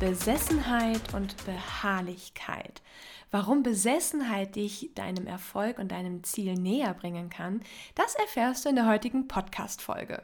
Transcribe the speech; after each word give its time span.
Besessenheit 0.00 1.12
und 1.12 1.34
Beharrlichkeit. 1.44 2.82
Warum 3.32 3.64
Besessenheit 3.64 4.54
dich 4.54 4.90
deinem 4.94 5.26
Erfolg 5.26 5.80
und 5.80 5.90
deinem 5.90 6.22
Ziel 6.22 6.54
näher 6.54 6.94
bringen 6.94 7.30
kann, 7.30 7.62
das 7.96 8.14
erfährst 8.14 8.64
du 8.64 8.68
in 8.68 8.76
der 8.76 8.86
heutigen 8.86 9.26
Podcast-Folge. 9.26 10.22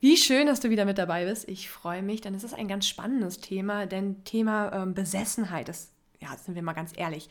Wie 0.00 0.16
schön, 0.16 0.48
dass 0.48 0.58
du 0.58 0.70
wieder 0.70 0.84
mit 0.84 0.98
dabei 0.98 1.24
bist. 1.24 1.48
Ich 1.48 1.70
freue 1.70 2.02
mich, 2.02 2.20
denn 2.20 2.34
es 2.34 2.42
ist 2.42 2.54
ein 2.54 2.66
ganz 2.66 2.88
spannendes 2.88 3.38
Thema, 3.38 3.86
denn 3.86 4.24
Thema 4.24 4.72
ähm, 4.72 4.92
Besessenheit, 4.92 5.68
das 5.68 5.92
ja, 6.20 6.36
sind 6.36 6.56
wir 6.56 6.62
mal 6.62 6.72
ganz 6.72 6.92
ehrlich, 6.96 7.28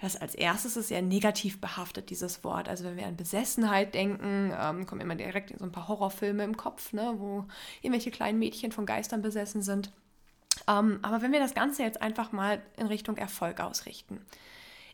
das 0.00 0.16
als 0.16 0.34
erstes 0.34 0.76
ist 0.76 0.90
ja 0.90 1.00
negativ 1.00 1.60
behaftet, 1.60 2.10
dieses 2.10 2.42
Wort. 2.42 2.68
Also 2.68 2.82
wenn 2.82 2.96
wir 2.96 3.06
an 3.06 3.16
Besessenheit 3.16 3.94
denken, 3.94 4.52
ähm, 4.60 4.86
kommen 4.86 5.00
immer 5.00 5.14
direkt 5.14 5.56
so 5.56 5.64
ein 5.64 5.72
paar 5.72 5.86
Horrorfilme 5.86 6.42
im 6.42 6.56
Kopf, 6.56 6.92
ne, 6.92 7.14
wo 7.18 7.44
irgendwelche 7.80 8.10
kleinen 8.10 8.40
Mädchen 8.40 8.72
von 8.72 8.86
Geistern 8.86 9.22
besessen 9.22 9.62
sind. 9.62 9.92
Ähm, 10.68 10.98
aber 11.02 11.22
wenn 11.22 11.32
wir 11.32 11.40
das 11.40 11.54
Ganze 11.54 11.82
jetzt 11.82 12.00
einfach 12.02 12.32
mal 12.32 12.62
in 12.76 12.86
Richtung 12.86 13.16
Erfolg 13.16 13.60
ausrichten, 13.60 14.20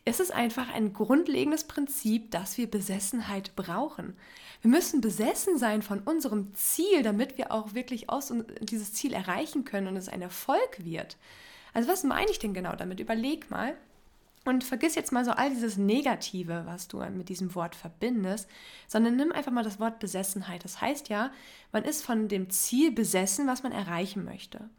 ist 0.05 0.19
es 0.19 0.31
einfach 0.31 0.73
ein 0.73 0.93
grundlegendes 0.93 1.65
Prinzip, 1.65 2.31
dass 2.31 2.57
wir 2.57 2.69
Besessenheit 2.69 3.55
brauchen. 3.55 4.15
Wir 4.61 4.71
müssen 4.71 5.01
besessen 5.01 5.57
sein 5.57 5.81
von 5.81 5.99
unserem 5.99 6.53
Ziel, 6.55 7.03
damit 7.03 7.37
wir 7.37 7.51
auch 7.51 7.73
wirklich 7.73 8.09
aus 8.09 8.33
dieses 8.61 8.93
Ziel 8.93 9.13
erreichen 9.13 9.65
können 9.65 9.87
und 9.87 9.95
es 9.95 10.09
ein 10.09 10.21
Erfolg 10.21 10.83
wird. 10.83 11.17
Also 11.73 11.87
was 11.87 12.03
meine 12.03 12.31
ich 12.31 12.39
denn 12.39 12.53
genau 12.53 12.75
damit? 12.75 12.99
Überleg 12.99 13.51
mal 13.51 13.75
und 14.45 14.63
vergiss 14.63 14.95
jetzt 14.95 15.11
mal 15.11 15.23
so 15.23 15.31
all 15.31 15.49
dieses 15.49 15.77
Negative, 15.77 16.63
was 16.65 16.87
du 16.87 16.99
mit 17.11 17.29
diesem 17.29 17.53
Wort 17.55 17.75
verbindest, 17.75 18.49
sondern 18.87 19.15
nimm 19.15 19.31
einfach 19.31 19.51
mal 19.51 19.63
das 19.63 19.79
Wort 19.79 19.99
Besessenheit. 19.99 20.63
Das 20.63 20.81
heißt 20.81 21.09
ja, 21.09 21.31
man 21.71 21.83
ist 21.83 22.03
von 22.03 22.27
dem 22.27 22.49
Ziel 22.49 22.91
besessen, 22.91 23.47
was 23.47 23.63
man 23.63 23.71
erreichen 23.71 24.25
möchte. 24.25 24.69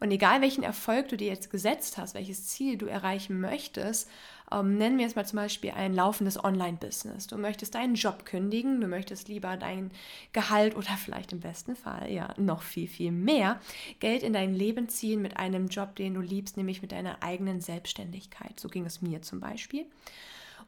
Und 0.00 0.10
egal 0.10 0.40
welchen 0.40 0.64
Erfolg 0.64 1.08
du 1.08 1.16
dir 1.16 1.28
jetzt 1.28 1.50
gesetzt 1.50 1.98
hast, 1.98 2.14
welches 2.14 2.46
Ziel 2.46 2.76
du 2.76 2.86
erreichen 2.86 3.40
möchtest, 3.40 4.08
ähm, 4.52 4.76
nennen 4.76 4.98
wir 4.98 5.04
jetzt 5.04 5.16
mal 5.16 5.26
zum 5.26 5.38
Beispiel 5.38 5.70
ein 5.70 5.94
laufendes 5.94 6.42
Online-Business. 6.42 7.26
Du 7.26 7.38
möchtest 7.38 7.74
deinen 7.74 7.94
Job 7.94 8.26
kündigen, 8.26 8.80
du 8.80 8.86
möchtest 8.86 9.28
lieber 9.28 9.56
dein 9.56 9.90
Gehalt 10.32 10.76
oder 10.76 10.96
vielleicht 10.96 11.32
im 11.32 11.40
besten 11.40 11.76
Fall 11.76 12.10
ja 12.10 12.34
noch 12.36 12.62
viel, 12.62 12.88
viel 12.88 13.12
mehr 13.12 13.60
Geld 14.00 14.22
in 14.22 14.32
dein 14.32 14.54
Leben 14.54 14.88
ziehen 14.88 15.22
mit 15.22 15.36
einem 15.36 15.68
Job, 15.68 15.96
den 15.96 16.14
du 16.14 16.20
liebst, 16.20 16.56
nämlich 16.56 16.82
mit 16.82 16.92
deiner 16.92 17.22
eigenen 17.22 17.60
Selbstständigkeit. 17.60 18.58
So 18.60 18.68
ging 18.68 18.84
es 18.84 19.00
mir 19.00 19.22
zum 19.22 19.40
Beispiel. 19.40 19.86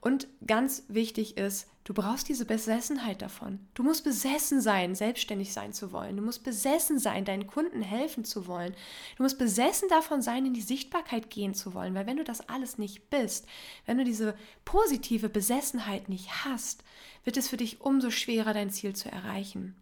Und 0.00 0.28
ganz 0.47 0.84
wichtig 0.89 1.36
ist, 1.36 1.69
du 1.84 1.94
brauchst 1.94 2.28
diese 2.28 2.44
Besessenheit 2.44 3.22
davon. 3.22 3.61
Du 3.75 3.83
musst 3.83 4.05
besessen 4.05 4.61
sein, 4.61 4.94
selbstständig 4.94 5.52
sein 5.52 5.72
zu 5.72 5.92
wollen. 5.92 6.16
Du 6.16 6.22
musst 6.22 6.44
besessen 6.44 6.98
sein, 6.98 7.25
deinen 7.25 7.47
Kunden 7.47 7.83
helfen 7.83 8.24
zu 8.24 8.47
wollen. 8.47 8.74
Du 9.17 9.22
musst 9.22 9.39
besessen 9.39 9.89
davon 9.89 10.22
sein, 10.22 10.47
in 10.47 10.55
die 10.55 10.62
Sichtbarkeit 10.62 11.30
gehen 11.30 11.55
zu 11.55 11.74
wollen. 11.74 11.94
Weil 11.94 12.06
wenn 12.06 12.17
du 12.17 12.24
das 12.24 12.48
alles 12.48 12.78
nicht 12.78 13.11
bist, 13.11 13.46
wenn 13.86 13.98
du 13.98 14.05
diese 14.05 14.35
positive 14.64 15.29
Besessenheit 15.29 16.08
nicht 16.08 16.45
hast, 16.45 16.83
wird 17.24 17.36
es 17.36 17.48
für 17.48 17.56
dich 17.56 17.80
umso 17.80 18.11
schwerer, 18.11 18.55
dein 18.55 18.70
Ziel 18.70 18.95
zu 18.95 19.11
erreichen. 19.11 19.77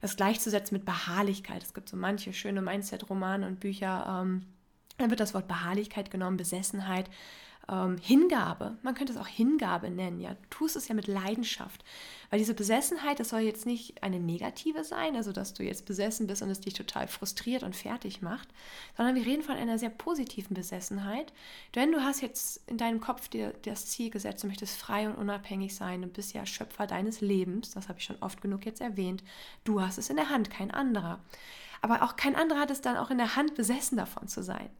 Das 0.00 0.16
gleichzusetzen 0.16 0.76
mit 0.76 0.84
Beharrlichkeit. 0.84 1.62
Es 1.62 1.74
gibt 1.74 1.88
so 1.88 1.96
manche 1.96 2.32
schöne 2.32 2.60
Mindset-Romane 2.60 3.46
und 3.46 3.60
Bücher. 3.60 4.22
Ähm, 4.22 4.46
dann 4.98 5.10
wird 5.10 5.20
das 5.20 5.34
Wort 5.34 5.48
Beharrlichkeit 5.48 6.10
genommen, 6.10 6.36
Besessenheit 6.36 7.08
ähm, 7.68 7.96
Hingabe, 7.98 8.76
man 8.82 8.94
könnte 8.94 9.12
es 9.12 9.18
auch 9.18 9.26
Hingabe 9.26 9.90
nennen, 9.90 10.20
ja, 10.20 10.34
du 10.34 10.48
tust 10.50 10.76
es 10.76 10.88
ja 10.88 10.94
mit 10.94 11.06
Leidenschaft, 11.06 11.84
weil 12.30 12.38
diese 12.38 12.54
Besessenheit, 12.54 13.20
das 13.20 13.28
soll 13.28 13.40
jetzt 13.40 13.66
nicht 13.66 14.02
eine 14.02 14.18
negative 14.18 14.84
sein, 14.84 15.16
also 15.16 15.32
dass 15.32 15.54
du 15.54 15.62
jetzt 15.62 15.86
besessen 15.86 16.26
bist 16.26 16.42
und 16.42 16.50
es 16.50 16.60
dich 16.60 16.74
total 16.74 17.08
frustriert 17.08 17.62
und 17.62 17.76
fertig 17.76 18.22
macht, 18.22 18.48
sondern 18.96 19.14
wir 19.14 19.26
reden 19.26 19.42
von 19.42 19.56
einer 19.56 19.78
sehr 19.78 19.90
positiven 19.90 20.54
Besessenheit, 20.54 21.32
denn 21.74 21.92
du 21.92 22.02
hast 22.02 22.20
jetzt 22.20 22.68
in 22.68 22.78
deinem 22.78 23.00
Kopf 23.00 23.28
dir 23.28 23.52
das 23.64 23.86
Ziel 23.86 24.10
gesetzt, 24.10 24.42
du 24.42 24.48
möchtest 24.48 24.76
frei 24.76 25.08
und 25.08 25.16
unabhängig 25.16 25.74
sein, 25.74 26.02
du 26.02 26.08
bist 26.08 26.32
ja 26.32 26.46
Schöpfer 26.46 26.86
deines 26.86 27.20
Lebens, 27.20 27.70
das 27.70 27.88
habe 27.88 27.98
ich 27.98 28.04
schon 28.04 28.20
oft 28.20 28.40
genug 28.40 28.66
jetzt 28.66 28.80
erwähnt, 28.80 29.22
du 29.64 29.80
hast 29.80 29.98
es 29.98 30.10
in 30.10 30.16
der 30.16 30.30
Hand, 30.30 30.50
kein 30.50 30.70
anderer. 30.70 31.20
Aber 31.84 32.02
auch 32.02 32.14
kein 32.14 32.36
anderer 32.36 32.60
hat 32.60 32.70
es 32.70 32.80
dann 32.80 32.96
auch 32.96 33.10
in 33.10 33.18
der 33.18 33.34
Hand, 33.34 33.56
besessen 33.56 33.96
davon 33.96 34.28
zu 34.28 34.42
sein. 34.42 34.70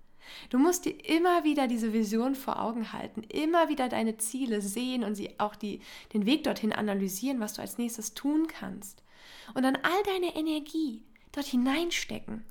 Du 0.51 0.59
musst 0.59 0.85
dir 0.85 0.93
immer 1.09 1.45
wieder 1.45 1.67
diese 1.67 1.93
Vision 1.93 2.35
vor 2.35 2.61
Augen 2.61 2.93
halten, 2.93 3.23
immer 3.25 3.69
wieder 3.69 3.89
deine 3.89 4.17
Ziele 4.19 4.61
sehen 4.61 5.05
und 5.05 5.15
sie 5.15 5.39
auch 5.39 5.57
die, 5.57 5.81
den 6.13 6.27
Weg 6.27 6.45
dorthin 6.45 6.73
analysieren, 6.73 7.41
was 7.41 7.55
du 7.55 7.63
als 7.63 7.79
nächstes 7.79 8.15
tun 8.15 8.47
kannst. 8.47 9.03
Und 9.55 9.63
dann 9.63 9.77
all 9.77 10.03
deine 10.05 10.35
Energie 10.35 11.03
dort 11.33 11.47
hineinstecken. 11.47 12.45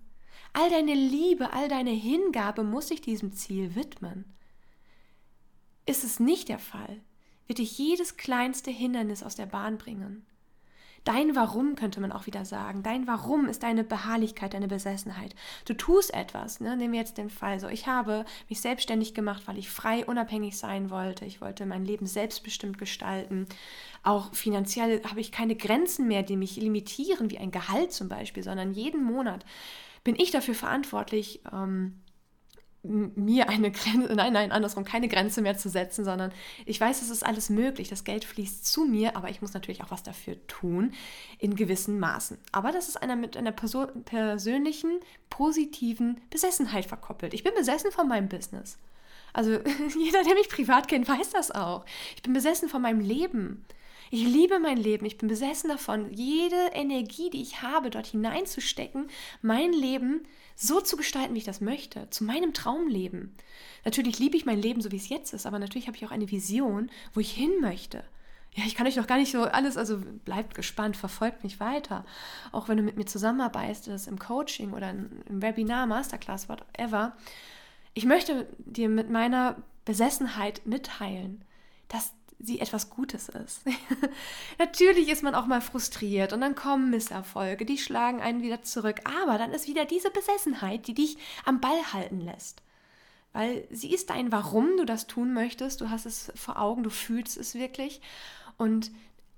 All 0.53 0.69
deine 0.69 0.93
Liebe, 0.93 1.53
all 1.53 1.69
deine 1.69 1.91
Hingabe 1.91 2.63
muss 2.63 2.89
sich 2.89 3.01
diesem 3.01 3.31
Ziel 3.31 3.75
widmen. 3.75 4.25
Ist 5.85 6.03
es 6.03 6.19
nicht 6.19 6.49
der 6.49 6.59
Fall, 6.59 7.01
wird 7.47 7.59
dich 7.59 7.77
jedes 7.77 8.17
kleinste 8.17 8.71
Hindernis 8.71 9.23
aus 9.23 9.35
der 9.35 9.45
Bahn 9.45 9.77
bringen. 9.77 10.25
Dein 11.03 11.35
Warum 11.35 11.75
könnte 11.75 11.99
man 11.99 12.11
auch 12.11 12.27
wieder 12.27 12.45
sagen. 12.45 12.83
Dein 12.83 13.07
Warum 13.07 13.47
ist 13.47 13.63
deine 13.63 13.83
Beharrlichkeit, 13.83 14.53
deine 14.53 14.67
Besessenheit. 14.67 15.33
Du 15.65 15.73
tust 15.73 16.13
etwas. 16.13 16.59
Ne? 16.59 16.77
Nehmen 16.77 16.93
wir 16.93 16.99
jetzt 16.99 17.17
den 17.17 17.31
Fall 17.31 17.59
so. 17.59 17.67
Ich 17.67 17.87
habe 17.87 18.23
mich 18.49 18.61
selbstständig 18.61 19.15
gemacht, 19.15 19.43
weil 19.47 19.57
ich 19.57 19.69
frei, 19.69 20.05
unabhängig 20.05 20.57
sein 20.57 20.91
wollte. 20.91 21.25
Ich 21.25 21.41
wollte 21.41 21.65
mein 21.65 21.85
Leben 21.85 22.05
selbstbestimmt 22.05 22.77
gestalten. 22.77 23.47
Auch 24.03 24.33
finanziell 24.35 25.01
habe 25.03 25.21
ich 25.21 25.31
keine 25.31 25.55
Grenzen 25.55 26.07
mehr, 26.07 26.21
die 26.21 26.37
mich 26.37 26.55
limitieren, 26.57 27.31
wie 27.31 27.39
ein 27.39 27.51
Gehalt 27.51 27.91
zum 27.91 28.07
Beispiel, 28.07 28.43
sondern 28.43 28.71
jeden 28.71 29.03
Monat 29.03 29.43
bin 30.03 30.15
ich 30.15 30.31
dafür 30.31 30.55
verantwortlich, 30.55 31.41
ähm, 31.51 31.99
mir 32.83 33.47
eine 33.47 33.71
Grenze, 33.71 34.15
nein, 34.15 34.33
nein, 34.33 34.51
andersrum, 34.51 34.83
keine 34.83 35.07
Grenze 35.07 35.41
mehr 35.41 35.57
zu 35.57 35.69
setzen, 35.69 36.03
sondern 36.03 36.31
ich 36.65 36.81
weiß, 36.81 37.01
es 37.01 37.09
ist 37.09 37.25
alles 37.25 37.49
möglich. 37.49 37.89
Das 37.89 38.03
Geld 38.03 38.25
fließt 38.25 38.65
zu 38.65 38.85
mir, 38.85 39.15
aber 39.15 39.29
ich 39.29 39.41
muss 39.41 39.53
natürlich 39.53 39.83
auch 39.83 39.91
was 39.91 40.03
dafür 40.03 40.35
tun, 40.47 40.93
in 41.37 41.55
gewissen 41.55 41.99
Maßen. 41.99 42.39
Aber 42.51 42.71
das 42.71 42.87
ist 42.87 43.01
einer 43.01 43.15
mit 43.15 43.37
einer 43.37 43.51
Person, 43.51 44.03
persönlichen, 44.03 44.99
positiven 45.29 46.19
Besessenheit 46.31 46.85
verkoppelt. 46.85 47.33
Ich 47.33 47.43
bin 47.43 47.53
besessen 47.53 47.91
von 47.91 48.07
meinem 48.07 48.29
Business. 48.29 48.77
Also 49.33 49.51
jeder, 49.99 50.23
der 50.23 50.33
mich 50.33 50.49
privat 50.49 50.87
kennt, 50.87 51.07
weiß 51.07 51.29
das 51.29 51.51
auch. 51.51 51.85
Ich 52.15 52.23
bin 52.23 52.33
besessen 52.33 52.67
von 52.67 52.81
meinem 52.81 52.99
Leben. 52.99 53.63
Ich 54.13 54.25
liebe 54.25 54.59
mein 54.59 54.75
Leben. 54.75 55.05
Ich 55.05 55.17
bin 55.17 55.29
besessen 55.29 55.69
davon, 55.69 56.11
jede 56.11 56.71
Energie, 56.73 57.29
die 57.29 57.41
ich 57.41 57.61
habe, 57.61 57.89
dort 57.89 58.07
hineinzustecken, 58.07 59.07
mein 59.41 59.71
Leben 59.71 60.27
so 60.53 60.81
zu 60.81 60.97
gestalten, 60.97 61.33
wie 61.33 61.39
ich 61.39 61.45
das 61.45 61.61
möchte, 61.61 62.09
zu 62.09 62.25
meinem 62.25 62.53
Traumleben. 62.53 63.33
Natürlich 63.85 64.19
liebe 64.19 64.35
ich 64.35 64.45
mein 64.45 64.61
Leben 64.61 64.81
so, 64.81 64.91
wie 64.91 64.97
es 64.97 65.07
jetzt 65.07 65.33
ist, 65.33 65.45
aber 65.45 65.59
natürlich 65.59 65.87
habe 65.87 65.95
ich 65.95 66.05
auch 66.05 66.11
eine 66.11 66.29
Vision, 66.29 66.91
wo 67.13 67.21
ich 67.21 67.31
hin 67.31 67.53
möchte. 67.61 68.03
Ja, 68.53 68.65
ich 68.65 68.75
kann 68.75 68.85
euch 68.85 68.97
noch 68.97 69.07
gar 69.07 69.17
nicht 69.17 69.31
so 69.31 69.43
alles, 69.43 69.77
also 69.77 70.01
bleibt 70.25 70.55
gespannt, 70.55 70.97
verfolgt 70.97 71.45
mich 71.45 71.61
weiter. 71.61 72.05
Auch 72.51 72.67
wenn 72.67 72.75
du 72.75 72.83
mit 72.83 72.97
mir 72.97 73.05
zusammenarbeitest, 73.05 74.09
im 74.09 74.19
Coaching 74.19 74.73
oder 74.73 74.89
im 74.89 75.41
Webinar, 75.41 75.87
Masterclass, 75.87 76.49
whatever. 76.49 77.15
Ich 77.93 78.03
möchte 78.03 78.49
dir 78.57 78.89
mit 78.89 79.09
meiner 79.09 79.55
Besessenheit 79.85 80.65
mitteilen, 80.65 81.45
dass 81.87 82.11
sie 82.43 82.59
etwas 82.59 82.89
Gutes 82.89 83.29
ist. 83.29 83.61
Natürlich 84.59 85.09
ist 85.09 85.23
man 85.23 85.35
auch 85.35 85.45
mal 85.45 85.61
frustriert 85.61 86.33
und 86.33 86.41
dann 86.41 86.55
kommen 86.55 86.89
Misserfolge, 86.89 87.65
die 87.65 87.77
schlagen 87.77 88.21
einen 88.21 88.41
wieder 88.41 88.61
zurück, 88.63 89.01
aber 89.03 89.37
dann 89.37 89.51
ist 89.51 89.67
wieder 89.67 89.85
diese 89.85 90.11
Besessenheit, 90.11 90.87
die 90.87 90.93
dich 90.93 91.17
am 91.45 91.61
Ball 91.61 91.93
halten 91.93 92.21
lässt. 92.21 92.61
Weil 93.33 93.65
sie 93.71 93.93
ist 93.93 94.09
dein 94.09 94.31
Warum 94.31 94.77
du 94.77 94.85
das 94.85 95.07
tun 95.07 95.33
möchtest, 95.33 95.81
du 95.81 95.89
hast 95.89 96.05
es 96.05 96.31
vor 96.35 96.59
Augen, 96.59 96.83
du 96.83 96.89
fühlst 96.89 97.37
es 97.37 97.55
wirklich 97.55 98.01
und 98.57 98.91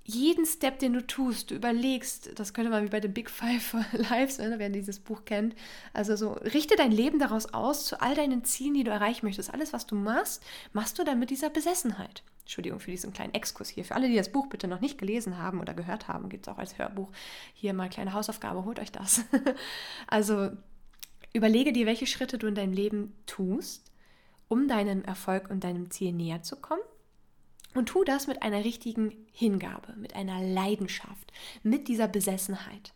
jeden 0.06 0.44
Step, 0.44 0.78
den 0.80 0.92
du 0.92 1.06
tust, 1.06 1.50
du 1.50 1.54
überlegst, 1.54 2.38
das 2.38 2.52
könnte 2.52 2.70
man 2.70 2.84
wie 2.84 2.90
bei 2.90 3.00
den 3.00 3.14
Big 3.14 3.30
Five 3.30 3.74
Lives, 4.10 4.38
ne, 4.38 4.54
wer 4.58 4.68
dieses 4.68 5.00
Buch 5.00 5.24
kennt, 5.24 5.54
also 5.94 6.14
so, 6.14 6.32
richte 6.32 6.76
dein 6.76 6.92
Leben 6.92 7.18
daraus 7.18 7.54
aus, 7.54 7.86
zu 7.86 8.00
all 8.02 8.14
deinen 8.14 8.44
Zielen, 8.44 8.74
die 8.74 8.84
du 8.84 8.90
erreichen 8.90 9.24
möchtest. 9.24 9.52
Alles, 9.52 9.72
was 9.72 9.86
du 9.86 9.94
machst, 9.94 10.42
machst 10.74 10.98
du 10.98 11.04
dann 11.04 11.18
mit 11.18 11.30
dieser 11.30 11.48
Besessenheit. 11.48 12.22
Entschuldigung 12.40 12.80
für 12.80 12.90
diesen 12.90 13.14
kleinen 13.14 13.32
Exkurs 13.32 13.70
hier. 13.70 13.86
Für 13.86 13.94
alle, 13.94 14.08
die 14.08 14.16
das 14.16 14.30
Buch 14.30 14.48
bitte 14.48 14.68
noch 14.68 14.82
nicht 14.82 14.98
gelesen 14.98 15.38
haben 15.38 15.60
oder 15.60 15.72
gehört 15.72 16.08
haben, 16.08 16.28
gibt 16.28 16.46
es 16.46 16.52
auch 16.52 16.58
als 16.58 16.76
Hörbuch 16.76 17.08
hier 17.54 17.72
mal 17.72 17.84
eine 17.84 17.90
kleine 17.90 18.12
Hausaufgabe, 18.12 18.66
holt 18.66 18.80
euch 18.80 18.92
das. 18.92 19.24
also 20.06 20.50
überlege 21.32 21.72
dir, 21.72 21.86
welche 21.86 22.06
Schritte 22.06 22.36
du 22.36 22.46
in 22.46 22.54
deinem 22.54 22.74
Leben 22.74 23.14
tust, 23.24 23.90
um 24.48 24.68
deinem 24.68 25.02
Erfolg 25.02 25.48
und 25.48 25.64
deinem 25.64 25.90
Ziel 25.90 26.12
näher 26.12 26.42
zu 26.42 26.56
kommen 26.56 26.82
Und 27.74 27.86
tu 27.86 28.04
das 28.04 28.26
mit 28.26 28.42
einer 28.42 28.64
richtigen 28.64 29.12
Hingabe, 29.32 29.94
mit 29.96 30.14
einer 30.14 30.40
Leidenschaft, 30.40 31.32
mit 31.62 31.88
dieser 31.88 32.08
Besessenheit. 32.08 32.92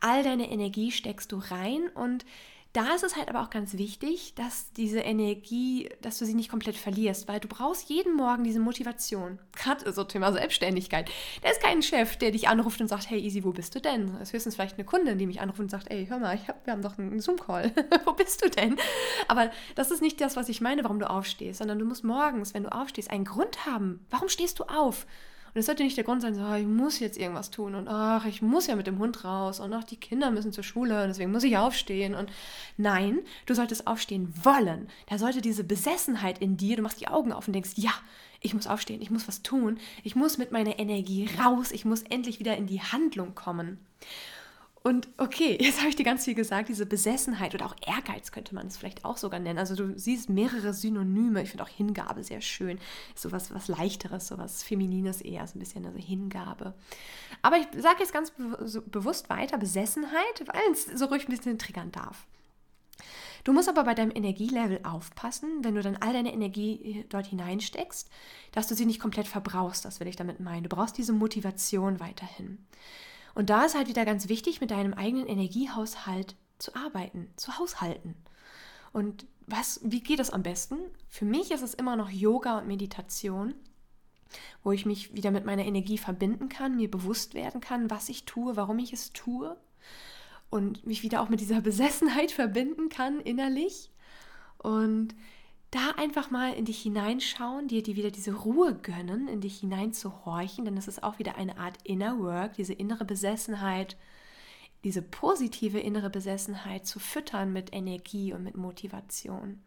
All 0.00 0.22
deine 0.22 0.50
Energie 0.50 0.90
steckst 0.90 1.30
du 1.32 1.38
rein 1.38 1.88
und 1.94 2.24
da 2.74 2.92
ist 2.92 3.04
es 3.04 3.14
halt 3.16 3.28
aber 3.28 3.40
auch 3.40 3.50
ganz 3.50 3.78
wichtig, 3.78 4.34
dass 4.34 4.72
diese 4.72 4.98
Energie, 4.98 5.88
dass 6.02 6.18
du 6.18 6.26
sie 6.26 6.34
nicht 6.34 6.50
komplett 6.50 6.76
verlierst, 6.76 7.28
weil 7.28 7.38
du 7.38 7.46
brauchst 7.46 7.88
jeden 7.88 8.16
Morgen 8.16 8.42
diese 8.42 8.58
Motivation. 8.58 9.38
Gerade 9.52 9.92
so 9.92 10.02
Thema 10.02 10.32
Selbstständigkeit. 10.32 11.08
Da 11.42 11.50
ist 11.50 11.62
kein 11.62 11.82
Chef, 11.82 12.16
der 12.16 12.32
dich 12.32 12.48
anruft 12.48 12.80
und 12.80 12.88
sagt, 12.88 13.08
hey 13.08 13.20
Easy, 13.20 13.44
wo 13.44 13.52
bist 13.52 13.76
du 13.76 13.80
denn? 13.80 14.12
Das 14.14 14.22
ist 14.22 14.32
höchstens 14.32 14.56
vielleicht 14.56 14.76
eine 14.76 14.84
Kundin, 14.84 15.18
die 15.18 15.26
mich 15.26 15.40
anruft 15.40 15.60
und 15.60 15.70
sagt, 15.70 15.88
ey, 15.92 16.06
hör 16.08 16.18
mal, 16.18 16.36
hab, 16.48 16.66
wir 16.66 16.72
haben 16.72 16.82
doch 16.82 16.98
einen 16.98 17.20
Zoom-Call. 17.20 17.70
wo 18.06 18.12
bist 18.12 18.44
du 18.44 18.50
denn? 18.50 18.76
Aber 19.28 19.52
das 19.76 19.92
ist 19.92 20.02
nicht 20.02 20.20
das, 20.20 20.34
was 20.34 20.48
ich 20.48 20.60
meine, 20.60 20.82
warum 20.82 20.98
du 20.98 21.08
aufstehst, 21.08 21.60
sondern 21.60 21.78
du 21.78 21.84
musst 21.84 22.02
morgens, 22.02 22.54
wenn 22.54 22.64
du 22.64 22.72
aufstehst, 22.72 23.08
einen 23.08 23.24
Grund 23.24 23.66
haben. 23.66 24.04
Warum 24.10 24.28
stehst 24.28 24.58
du 24.58 24.64
auf? 24.64 25.06
Und 25.54 25.60
es 25.60 25.66
sollte 25.66 25.84
nicht 25.84 25.96
der 25.96 26.02
Grund 26.02 26.20
sein, 26.20 26.34
so, 26.34 26.42
oh, 26.42 26.54
ich 26.54 26.66
muss 26.66 26.98
jetzt 26.98 27.16
irgendwas 27.16 27.50
tun 27.52 27.76
und 27.76 27.86
ach, 27.86 28.26
ich 28.26 28.42
muss 28.42 28.66
ja 28.66 28.74
mit 28.74 28.88
dem 28.88 28.98
Hund 28.98 29.24
raus 29.24 29.60
und 29.60 29.72
ach, 29.72 29.84
die 29.84 29.96
Kinder 29.96 30.32
müssen 30.32 30.52
zur 30.52 30.64
Schule 30.64 31.02
und 31.02 31.08
deswegen 31.08 31.30
muss 31.30 31.44
ich 31.44 31.56
aufstehen. 31.56 32.16
Und 32.16 32.28
nein, 32.76 33.20
du 33.46 33.54
solltest 33.54 33.86
aufstehen 33.86 34.34
wollen. 34.42 34.88
Da 35.06 35.16
sollte 35.16 35.40
diese 35.40 35.62
Besessenheit 35.62 36.38
in 36.38 36.56
dir, 36.56 36.76
du 36.76 36.82
machst 36.82 37.00
die 37.00 37.06
Augen 37.06 37.32
auf 37.32 37.46
und 37.46 37.52
denkst, 37.52 37.72
ja, 37.76 37.92
ich 38.40 38.52
muss 38.52 38.66
aufstehen, 38.66 39.00
ich 39.00 39.10
muss 39.10 39.28
was 39.28 39.42
tun, 39.42 39.78
ich 40.02 40.16
muss 40.16 40.38
mit 40.38 40.50
meiner 40.50 40.78
Energie 40.80 41.30
raus, 41.42 41.70
ich 41.70 41.84
muss 41.84 42.02
endlich 42.02 42.40
wieder 42.40 42.56
in 42.56 42.66
die 42.66 42.82
Handlung 42.82 43.36
kommen. 43.36 43.78
Und 44.86 45.08
okay, 45.16 45.56
jetzt 45.60 45.80
habe 45.80 45.88
ich 45.88 45.96
dir 45.96 46.04
ganz 46.04 46.24
viel 46.24 46.34
gesagt, 46.34 46.68
diese 46.68 46.86
Besessenheit 46.86 47.54
oder 47.54 47.66
auch 47.66 47.74
Ehrgeiz 47.84 48.30
könnte 48.30 48.54
man 48.54 48.66
es 48.66 48.76
vielleicht 48.76 49.04
auch 49.04 49.16
sogar 49.16 49.40
nennen. 49.40 49.58
Also 49.58 49.74
du 49.74 49.98
siehst 49.98 50.28
mehrere 50.28 50.74
Synonyme. 50.74 51.42
Ich 51.42 51.50
finde 51.50 51.64
auch 51.64 51.68
Hingabe 51.68 52.22
sehr 52.22 52.42
schön. 52.42 52.78
So 53.14 53.32
was, 53.32 53.52
was 53.52 53.68
Leichteres, 53.68 54.28
so 54.28 54.36
was 54.38 54.62
Feminines 54.62 55.22
eher, 55.22 55.46
so 55.46 55.56
ein 55.56 55.60
bisschen 55.60 55.86
also 55.86 55.98
Hingabe. 55.98 56.74
Aber 57.40 57.56
ich 57.56 57.66
sage 57.78 58.00
jetzt 58.00 58.12
ganz 58.12 58.30
be 58.30 58.58
so 58.64 58.82
bewusst 58.82 59.30
weiter 59.30 59.56
Besessenheit, 59.56 60.44
weil 60.46 60.72
es 60.72 60.84
so 60.84 61.06
ruhig 61.06 61.26
ein 61.26 61.32
bisschen 61.34 61.58
triggern 61.58 61.90
darf. 61.90 62.26
Du 63.42 63.52
musst 63.52 63.68
aber 63.68 63.84
bei 63.84 63.94
deinem 63.94 64.12
Energielevel 64.14 64.80
aufpassen, 64.84 65.64
wenn 65.64 65.74
du 65.74 65.82
dann 65.82 65.96
all 65.96 66.12
deine 66.12 66.32
Energie 66.32 67.04
dort 67.08 67.26
hineinsteckst, 67.26 68.08
dass 68.52 68.68
du 68.68 68.74
sie 68.74 68.86
nicht 68.86 69.00
komplett 69.00 69.26
verbrauchst. 69.26 69.84
Das 69.84 70.00
will 70.00 70.08
ich 70.08 70.16
damit 70.16 70.40
meinen. 70.40 70.62
Du 70.62 70.68
brauchst 70.68 70.96
diese 70.96 71.12
Motivation 71.12 72.00
weiterhin. 72.00 72.58
Und 73.34 73.50
da 73.50 73.64
ist 73.64 73.74
halt 73.74 73.88
wieder 73.88 74.04
ganz 74.04 74.28
wichtig, 74.28 74.60
mit 74.60 74.70
deinem 74.70 74.94
eigenen 74.94 75.26
Energiehaushalt 75.26 76.36
zu 76.58 76.74
arbeiten, 76.74 77.28
zu 77.36 77.58
haushalten. 77.58 78.14
Und 78.92 79.26
was, 79.46 79.80
wie 79.82 80.00
geht 80.00 80.20
das 80.20 80.30
am 80.30 80.42
besten? 80.42 80.78
Für 81.08 81.24
mich 81.24 81.50
ist 81.50 81.62
es 81.62 81.74
immer 81.74 81.96
noch 81.96 82.10
Yoga 82.10 82.58
und 82.58 82.68
Meditation, 82.68 83.54
wo 84.62 84.72
ich 84.72 84.86
mich 84.86 85.14
wieder 85.14 85.30
mit 85.30 85.44
meiner 85.44 85.64
Energie 85.64 85.98
verbinden 85.98 86.48
kann, 86.48 86.76
mir 86.76 86.90
bewusst 86.90 87.34
werden 87.34 87.60
kann, 87.60 87.90
was 87.90 88.08
ich 88.08 88.24
tue, 88.24 88.56
warum 88.56 88.78
ich 88.78 88.92
es 88.92 89.12
tue 89.12 89.56
und 90.50 90.86
mich 90.86 91.02
wieder 91.02 91.20
auch 91.20 91.28
mit 91.28 91.40
dieser 91.40 91.60
Besessenheit 91.62 92.30
verbinden 92.30 92.88
kann 92.88 93.20
innerlich. 93.20 93.90
Und 94.58 95.14
da 95.74 95.90
einfach 95.96 96.30
mal 96.30 96.54
in 96.54 96.64
dich 96.64 96.82
hineinschauen, 96.82 97.66
dir 97.66 97.82
die 97.82 97.96
wieder 97.96 98.12
diese 98.12 98.32
Ruhe 98.32 98.74
gönnen, 98.74 99.26
in 99.26 99.40
dich 99.40 99.58
hineinzuhorchen, 99.58 100.64
denn 100.64 100.76
das 100.76 100.86
ist 100.86 101.02
auch 101.02 101.18
wieder 101.18 101.36
eine 101.36 101.58
Art 101.58 101.78
Inner 101.82 102.20
Work, 102.20 102.54
diese 102.54 102.72
innere 102.72 103.04
Besessenheit, 103.04 103.96
diese 104.84 105.02
positive 105.02 105.80
innere 105.80 106.10
Besessenheit 106.10 106.86
zu 106.86 107.00
füttern 107.00 107.52
mit 107.52 107.74
Energie 107.74 108.32
und 108.32 108.44
mit 108.44 108.56
Motivation. 108.56 109.62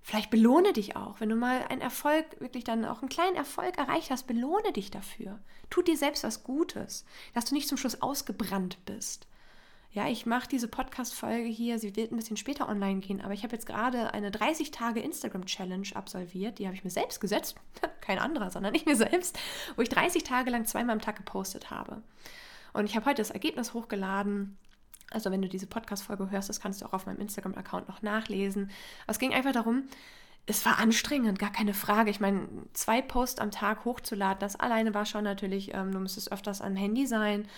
Vielleicht 0.00 0.30
belohne 0.30 0.72
dich 0.72 0.94
auch, 0.94 1.18
wenn 1.18 1.30
du 1.30 1.34
mal 1.34 1.64
einen 1.64 1.80
Erfolg, 1.80 2.40
wirklich 2.40 2.62
dann 2.62 2.84
auch 2.84 3.00
einen 3.00 3.08
kleinen 3.08 3.34
Erfolg 3.34 3.78
erreicht 3.78 4.10
hast, 4.10 4.28
belohne 4.28 4.72
dich 4.72 4.92
dafür. 4.92 5.40
Tu 5.70 5.82
dir 5.82 5.96
selbst 5.96 6.22
was 6.22 6.44
Gutes, 6.44 7.04
dass 7.34 7.46
du 7.46 7.56
nicht 7.56 7.66
zum 7.66 7.78
Schluss 7.78 8.00
ausgebrannt 8.00 8.78
bist 8.84 9.26
ja, 9.96 10.06
ich 10.08 10.26
mache 10.26 10.46
diese 10.46 10.68
Podcast-Folge 10.68 11.48
hier, 11.48 11.78
sie 11.78 11.96
wird 11.96 12.12
ein 12.12 12.16
bisschen 12.16 12.36
später 12.36 12.68
online 12.68 13.00
gehen, 13.00 13.22
aber 13.22 13.32
ich 13.32 13.44
habe 13.44 13.54
jetzt 13.54 13.64
gerade 13.64 14.12
eine 14.12 14.30
30 14.30 14.70
Tage 14.70 15.00
Instagram-Challenge 15.00 15.88
absolviert, 15.94 16.58
die 16.58 16.66
habe 16.66 16.76
ich 16.76 16.84
mir 16.84 16.90
selbst 16.90 17.18
gesetzt, 17.18 17.56
kein 18.02 18.18
anderer, 18.18 18.50
sondern 18.50 18.74
ich 18.74 18.84
mir 18.84 18.94
selbst, 18.94 19.38
wo 19.74 19.80
ich 19.80 19.88
30 19.88 20.22
Tage 20.22 20.50
lang 20.50 20.66
zweimal 20.66 20.92
am 20.92 21.00
Tag 21.00 21.16
gepostet 21.16 21.70
habe. 21.70 22.02
Und 22.74 22.84
ich 22.84 22.94
habe 22.94 23.06
heute 23.06 23.22
das 23.22 23.30
Ergebnis 23.30 23.72
hochgeladen. 23.72 24.58
Also 25.12 25.30
wenn 25.30 25.40
du 25.40 25.48
diese 25.48 25.66
Podcast-Folge 25.66 26.30
hörst, 26.30 26.50
das 26.50 26.60
kannst 26.60 26.82
du 26.82 26.84
auch 26.84 26.92
auf 26.92 27.06
meinem 27.06 27.20
Instagram-Account 27.20 27.88
noch 27.88 28.02
nachlesen. 28.02 28.64
Aber 29.04 29.12
es 29.12 29.18
ging 29.18 29.32
einfach 29.32 29.52
darum, 29.52 29.84
es 30.46 30.64
war 30.64 30.78
anstrengend, 30.78 31.38
gar 31.40 31.50
keine 31.50 31.74
Frage. 31.74 32.10
Ich 32.10 32.20
meine, 32.20 32.48
zwei 32.72 33.02
Posts 33.02 33.40
am 33.40 33.50
Tag 33.50 33.84
hochzuladen, 33.84 34.38
das 34.38 34.54
alleine 34.54 34.94
war 34.94 35.04
schon 35.04 35.24
natürlich, 35.24 35.74
ähm, 35.74 35.90
du 35.90 35.98
müsstest 35.98 36.30
öfters 36.30 36.60
am 36.60 36.76
Handy 36.76 37.06
sein, 37.06 37.48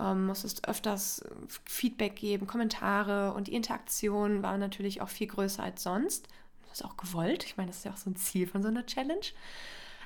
ähm, 0.00 0.26
musstest 0.26 0.68
öfters 0.68 1.24
Feedback 1.64 2.16
geben, 2.16 2.48
Kommentare 2.48 3.32
und 3.34 3.46
die 3.46 3.54
Interaktion 3.54 4.42
war 4.42 4.58
natürlich 4.58 5.00
auch 5.00 5.08
viel 5.08 5.28
größer 5.28 5.62
als 5.62 5.84
sonst. 5.84 6.28
Das 6.68 6.80
ist 6.80 6.84
auch 6.84 6.96
gewollt. 6.96 7.44
Ich 7.44 7.56
meine, 7.56 7.68
das 7.68 7.78
ist 7.78 7.84
ja 7.84 7.92
auch 7.92 7.96
so 7.96 8.10
ein 8.10 8.16
Ziel 8.16 8.46
von 8.46 8.62
so 8.62 8.68
einer 8.68 8.86
Challenge. 8.86 9.26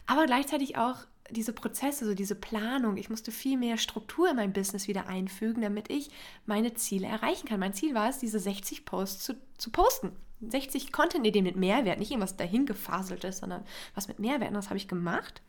Aber 0.06 0.26
gleichzeitig 0.26 0.76
auch 0.76 1.06
diese 1.30 1.52
Prozesse, 1.52 2.06
so 2.06 2.14
diese 2.14 2.34
Planung. 2.34 2.96
Ich 2.96 3.10
musste 3.10 3.30
viel 3.30 3.58
mehr 3.58 3.78
Struktur 3.78 4.30
in 4.30 4.36
mein 4.36 4.52
Business 4.52 4.88
wieder 4.88 5.08
einfügen, 5.08 5.62
damit 5.62 5.90
ich 5.90 6.10
meine 6.44 6.74
Ziele 6.74 7.06
erreichen 7.06 7.48
kann. 7.48 7.60
Mein 7.60 7.74
Ziel 7.74 7.94
war 7.94 8.08
es, 8.08 8.18
diese 8.18 8.38
60 8.38 8.84
Posts 8.84 9.24
zu, 9.24 9.34
zu 9.58 9.70
posten. 9.70 10.12
60 10.40 10.92
Content-Ideen 10.92 11.44
mit 11.44 11.56
Mehrwert, 11.56 11.98
nicht 11.98 12.10
irgendwas 12.10 12.36
dahin 12.36 12.66
gefaselt 12.66 13.24
ist, 13.24 13.38
sondern 13.38 13.64
was 13.94 14.06
mit 14.06 14.18
Mehrwert. 14.18 14.50
Und 14.50 14.54
das 14.54 14.68
habe 14.68 14.76
ich 14.76 14.86
gemacht, 14.86 15.40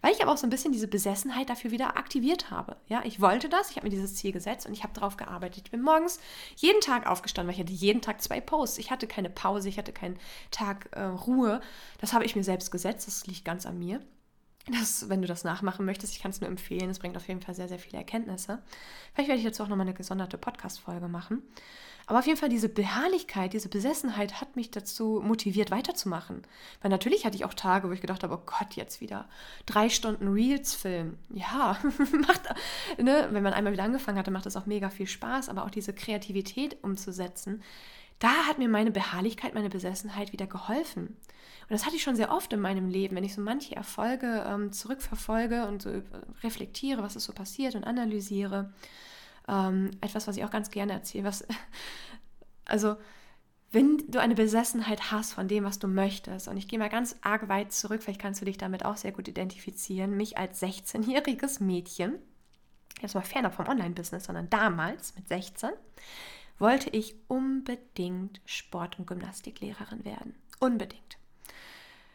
weil 0.00 0.12
ich 0.12 0.22
aber 0.22 0.32
auch 0.32 0.38
so 0.38 0.46
ein 0.46 0.50
bisschen 0.50 0.72
diese 0.72 0.88
Besessenheit 0.88 1.50
dafür 1.50 1.70
wieder 1.70 1.98
aktiviert 1.98 2.50
habe. 2.50 2.76
Ja, 2.86 3.02
ich 3.04 3.20
wollte 3.20 3.50
das, 3.50 3.70
ich 3.70 3.76
habe 3.76 3.86
mir 3.86 3.90
dieses 3.90 4.14
Ziel 4.14 4.32
gesetzt 4.32 4.66
und 4.66 4.72
ich 4.72 4.82
habe 4.82 4.94
darauf 4.94 5.18
gearbeitet. 5.18 5.64
Ich 5.66 5.70
bin 5.70 5.82
morgens 5.82 6.20
jeden 6.56 6.80
Tag 6.80 7.06
aufgestanden, 7.06 7.48
weil 7.48 7.54
ich 7.54 7.60
hatte 7.60 7.78
jeden 7.78 8.00
Tag 8.00 8.22
zwei 8.22 8.40
Posts. 8.40 8.78
Ich 8.78 8.90
hatte 8.90 9.06
keine 9.06 9.28
Pause, 9.28 9.68
ich 9.68 9.76
hatte 9.76 9.92
keinen 9.92 10.18
Tag 10.50 10.88
äh, 10.92 11.02
Ruhe. 11.02 11.60
Das 11.98 12.14
habe 12.14 12.24
ich 12.24 12.34
mir 12.34 12.44
selbst 12.44 12.70
gesetzt, 12.70 13.06
das 13.06 13.26
liegt 13.26 13.44
ganz 13.44 13.66
an 13.66 13.78
mir. 13.78 14.00
Das, 14.68 15.08
wenn 15.08 15.22
du 15.22 15.28
das 15.28 15.42
nachmachen 15.42 15.86
möchtest, 15.86 16.14
ich 16.14 16.20
kann 16.20 16.30
es 16.30 16.40
nur 16.40 16.48
empfehlen. 16.48 16.90
Es 16.90 16.98
bringt 16.98 17.16
auf 17.16 17.26
jeden 17.28 17.40
Fall 17.40 17.54
sehr, 17.54 17.68
sehr 17.68 17.78
viele 17.78 17.98
Erkenntnisse. 17.98 18.62
Vielleicht 19.14 19.28
werde 19.28 19.40
ich 19.40 19.46
dazu 19.46 19.62
auch 19.62 19.68
nochmal 19.68 19.86
eine 19.86 19.94
gesonderte 19.94 20.38
Podcast-Folge 20.38 21.08
machen. 21.08 21.42
Aber 22.06 22.18
auf 22.18 22.26
jeden 22.26 22.38
Fall 22.38 22.48
diese 22.48 22.68
Beharrlichkeit, 22.68 23.52
diese 23.52 23.68
Besessenheit 23.68 24.40
hat 24.40 24.56
mich 24.56 24.72
dazu 24.72 25.22
motiviert, 25.24 25.70
weiterzumachen. 25.70 26.42
Weil 26.82 26.90
natürlich 26.90 27.24
hatte 27.24 27.36
ich 27.36 27.44
auch 27.44 27.54
Tage, 27.54 27.88
wo 27.88 27.92
ich 27.92 28.00
gedacht 28.00 28.24
habe, 28.24 28.34
oh 28.34 28.42
Gott, 28.44 28.74
jetzt 28.74 29.00
wieder 29.00 29.28
drei 29.64 29.88
Stunden 29.88 30.26
Reels 30.26 30.74
filmen. 30.74 31.18
Ja, 31.32 31.78
macht, 32.26 32.42
ne? 32.98 33.28
wenn 33.30 33.44
man 33.44 33.52
einmal 33.52 33.72
wieder 33.72 33.84
angefangen 33.84 34.18
hatte, 34.18 34.32
macht 34.32 34.46
das 34.46 34.56
auch 34.56 34.66
mega 34.66 34.90
viel 34.90 35.06
Spaß. 35.06 35.48
Aber 35.48 35.64
auch 35.64 35.70
diese 35.70 35.92
Kreativität 35.92 36.82
umzusetzen, 36.82 37.62
da 38.20 38.46
hat 38.46 38.58
mir 38.58 38.68
meine 38.68 38.90
Beharrlichkeit, 38.90 39.54
meine 39.54 39.70
Besessenheit 39.70 40.32
wieder 40.32 40.46
geholfen. 40.46 41.06
Und 41.06 41.70
das 41.70 41.86
hatte 41.86 41.96
ich 41.96 42.02
schon 42.02 42.16
sehr 42.16 42.30
oft 42.30 42.52
in 42.52 42.60
meinem 42.60 42.88
Leben, 42.88 43.16
wenn 43.16 43.24
ich 43.24 43.34
so 43.34 43.40
manche 43.40 43.74
Erfolge 43.74 44.44
ähm, 44.46 44.72
zurückverfolge 44.72 45.66
und 45.66 45.82
so 45.82 46.02
reflektiere, 46.42 47.02
was 47.02 47.16
ist 47.16 47.24
so 47.24 47.32
passiert 47.32 47.74
und 47.74 47.84
analysiere. 47.84 48.72
Ähm, 49.48 49.90
etwas, 50.00 50.28
was 50.28 50.36
ich 50.36 50.44
auch 50.44 50.50
ganz 50.50 50.70
gerne 50.70 50.92
erzähle. 50.92 51.24
Was, 51.24 51.46
also, 52.66 52.96
wenn 53.72 53.98
du 54.08 54.20
eine 54.20 54.34
Besessenheit 54.34 55.10
hast 55.12 55.32
von 55.32 55.48
dem, 55.48 55.64
was 55.64 55.78
du 55.78 55.88
möchtest, 55.88 56.48
und 56.48 56.58
ich 56.58 56.68
gehe 56.68 56.78
mal 56.78 56.90
ganz 56.90 57.16
arg 57.22 57.48
weit 57.48 57.72
zurück, 57.72 58.02
vielleicht 58.02 58.20
kannst 58.20 58.40
du 58.42 58.44
dich 58.44 58.58
damit 58.58 58.84
auch 58.84 58.96
sehr 58.96 59.12
gut 59.12 59.28
identifizieren, 59.28 60.16
mich 60.16 60.36
als 60.36 60.60
16-jähriges 60.60 61.62
Mädchen, 61.62 62.18
jetzt 63.00 63.14
mal 63.14 63.22
fernab 63.22 63.54
vom 63.54 63.68
Online-Business, 63.68 64.24
sondern 64.24 64.50
damals 64.50 65.14
mit 65.14 65.28
16, 65.28 65.70
wollte 66.60 66.90
ich 66.90 67.16
unbedingt 67.28 68.40
Sport- 68.44 68.98
und 68.98 69.06
Gymnastiklehrerin 69.06 70.04
werden. 70.04 70.34
Unbedingt. 70.60 71.18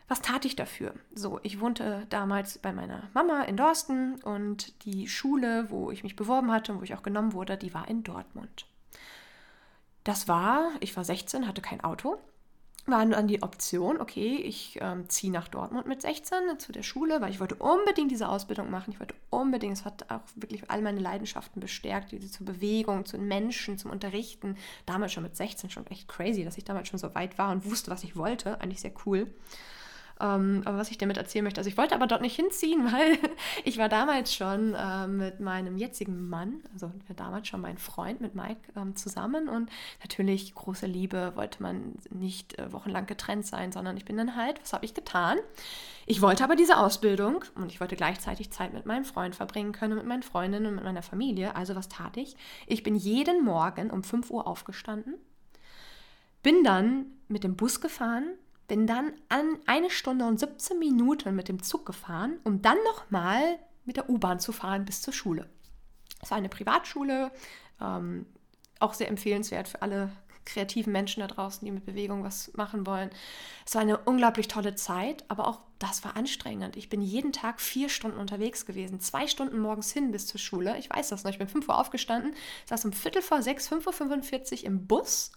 Was 0.07 0.21
tat 0.21 0.45
ich 0.45 0.55
dafür? 0.55 0.93
So, 1.13 1.39
ich 1.41 1.59
wohnte 1.59 2.05
damals 2.09 2.59
bei 2.59 2.71
meiner 2.71 3.09
Mama 3.13 3.41
in 3.43 3.57
Dorsten 3.57 4.21
und 4.21 4.85
die 4.85 5.07
Schule, 5.07 5.71
wo 5.71 5.89
ich 5.89 6.03
mich 6.03 6.15
beworben 6.15 6.51
hatte 6.51 6.71
und 6.71 6.79
wo 6.79 6.83
ich 6.83 6.93
auch 6.93 7.01
genommen 7.03 7.33
wurde, 7.33 7.57
die 7.57 7.73
war 7.73 7.87
in 7.87 8.03
Dortmund. 8.03 8.67
Das 10.03 10.27
war, 10.27 10.69
ich 10.79 10.95
war 10.95 11.03
16, 11.03 11.47
hatte 11.47 11.63
kein 11.63 11.83
Auto 11.83 12.19
war 12.87 13.05
dann 13.05 13.27
die 13.27 13.41
Option, 13.41 13.99
okay, 13.99 14.35
ich 14.35 14.77
ähm, 14.81 15.09
ziehe 15.09 15.33
nach 15.33 15.47
Dortmund 15.47 15.87
mit 15.87 16.01
16 16.01 16.59
zu 16.59 16.71
der 16.71 16.83
Schule, 16.83 17.19
weil 17.19 17.31
ich 17.31 17.39
wollte 17.39 17.55
unbedingt 17.55 18.11
diese 18.11 18.29
Ausbildung 18.29 18.69
machen. 18.69 18.91
Ich 18.91 18.99
wollte 18.99 19.15
unbedingt, 19.31 19.73
es 19.73 19.85
hat 19.85 20.11
auch 20.11 20.21
wirklich 20.35 20.69
all 20.69 20.81
meine 20.81 20.99
Leidenschaften 20.99 21.59
bestärkt, 21.59 22.11
diese 22.11 22.29
zur 22.29 22.45
Bewegung, 22.45 23.05
zu 23.05 23.17
den 23.17 23.27
Menschen, 23.27 23.77
zum 23.77 23.91
Unterrichten. 23.91 24.57
Damals 24.85 25.13
schon 25.13 25.23
mit 25.23 25.35
16 25.35 25.69
schon 25.69 25.87
echt 25.87 26.07
crazy, 26.07 26.43
dass 26.43 26.57
ich 26.57 26.63
damals 26.63 26.87
schon 26.87 26.99
so 26.99 27.15
weit 27.15 27.37
war 27.37 27.51
und 27.51 27.65
wusste, 27.65 27.89
was 27.89 28.03
ich 28.03 28.15
wollte. 28.15 28.61
Eigentlich 28.61 28.81
sehr 28.81 28.93
cool. 29.05 29.33
Ähm, 30.21 30.61
aber 30.63 30.77
was 30.77 30.91
ich 30.91 30.97
damit 30.97 31.17
erzählen 31.17 31.43
möchte, 31.43 31.59
also 31.59 31.69
ich 31.69 31.77
wollte 31.77 31.93
aber 31.93 32.07
dort 32.07 32.21
nicht 32.21 32.35
hinziehen, 32.35 32.85
weil 32.91 33.17
ich 33.65 33.77
war 33.77 33.89
damals 33.89 34.33
schon 34.33 34.73
äh, 34.73 35.07
mit 35.07 35.39
meinem 35.39 35.77
jetzigen 35.77 36.29
Mann, 36.29 36.61
also 36.73 36.91
damals 37.15 37.47
schon 37.49 37.59
mein 37.59 37.77
Freund 37.77 38.21
mit 38.21 38.33
Mike 38.33 38.61
ähm, 38.77 38.95
zusammen 38.95 39.49
und 39.49 39.69
natürlich 40.01 40.55
große 40.55 40.85
Liebe 40.85 41.33
wollte 41.35 41.61
man 41.61 41.95
nicht 42.09 42.57
äh, 42.57 42.71
wochenlang 42.71 43.07
getrennt 43.07 43.45
sein, 43.45 43.73
sondern 43.73 43.97
ich 43.97 44.05
bin 44.05 44.15
dann 44.15 44.35
halt, 44.37 44.61
was 44.61 44.71
habe 44.71 44.85
ich 44.85 44.93
getan? 44.93 45.37
Ich 46.05 46.21
wollte 46.21 46.43
aber 46.43 46.55
diese 46.55 46.77
Ausbildung 46.77 47.43
und 47.55 47.71
ich 47.71 47.81
wollte 47.81 47.95
gleichzeitig 47.95 48.51
Zeit 48.51 48.73
mit 48.73 48.85
meinem 48.85 49.05
Freund 49.05 49.35
verbringen 49.35 49.73
können, 49.73 49.95
mit 49.95 50.05
meinen 50.05 50.23
Freundinnen 50.23 50.67
und 50.67 50.75
mit 50.75 50.83
meiner 50.83 51.01
Familie. 51.01 51.55
Also 51.55 51.75
was 51.75 51.89
tat 51.89 52.15
ich? 52.15 52.37
Ich 52.67 52.83
bin 52.83 52.95
jeden 52.95 53.43
Morgen 53.43 53.89
um 53.89 54.03
5 54.03 54.29
Uhr 54.29 54.47
aufgestanden, 54.47 55.15
bin 56.41 56.63
dann 56.63 57.07
mit 57.27 57.43
dem 57.43 57.55
Bus 57.55 57.81
gefahren 57.81 58.35
bin 58.67 58.87
dann 58.87 59.13
an 59.29 59.57
eine 59.65 59.89
Stunde 59.89 60.25
und 60.25 60.39
17 60.39 60.79
Minuten 60.79 61.35
mit 61.35 61.47
dem 61.47 61.61
Zug 61.61 61.85
gefahren, 61.85 62.39
um 62.43 62.61
dann 62.61 62.77
nochmal 62.85 63.59
mit 63.85 63.97
der 63.97 64.09
U-Bahn 64.09 64.39
zu 64.39 64.51
fahren 64.51 64.85
bis 64.85 65.01
zur 65.01 65.13
Schule. 65.13 65.49
Es 66.21 66.31
war 66.31 66.37
eine 66.37 66.49
Privatschule, 66.49 67.31
ähm, 67.79 68.25
auch 68.79 68.93
sehr 68.93 69.09
empfehlenswert 69.09 69.67
für 69.67 69.81
alle 69.81 70.11
kreativen 70.45 70.93
Menschen 70.93 71.21
da 71.21 71.27
draußen, 71.27 71.65
die 71.65 71.71
mit 71.71 71.85
Bewegung 71.85 72.23
was 72.23 72.53
machen 72.53 72.85
wollen. 72.85 73.09
Es 73.65 73.75
war 73.75 73.81
eine 73.81 73.97
unglaublich 73.97 74.47
tolle 74.47 74.75
Zeit, 74.75 75.25
aber 75.27 75.47
auch 75.47 75.59
das 75.79 76.03
war 76.03 76.15
anstrengend. 76.15 76.77
Ich 76.77 76.89
bin 76.89 77.01
jeden 77.01 77.33
Tag 77.33 77.59
vier 77.59 77.89
Stunden 77.89 78.19
unterwegs 78.19 78.65
gewesen, 78.65 78.99
zwei 78.99 79.27
Stunden 79.27 79.59
morgens 79.59 79.91
hin 79.91 80.11
bis 80.11 80.27
zur 80.27 80.39
Schule. 80.39 80.77
Ich 80.77 80.89
weiß 80.89 81.09
das 81.09 81.23
noch, 81.23 81.31
ich 81.31 81.39
bin 81.39 81.47
5 81.47 81.67
Uhr 81.67 81.77
aufgestanden, 81.77 82.33
saß 82.65 82.85
um 82.85 82.93
Viertel 82.93 83.21
vor 83.21 83.41
sechs, 83.41 83.69
5.45 83.71 84.59
Uhr 84.59 84.65
im 84.65 84.87
Bus 84.87 85.31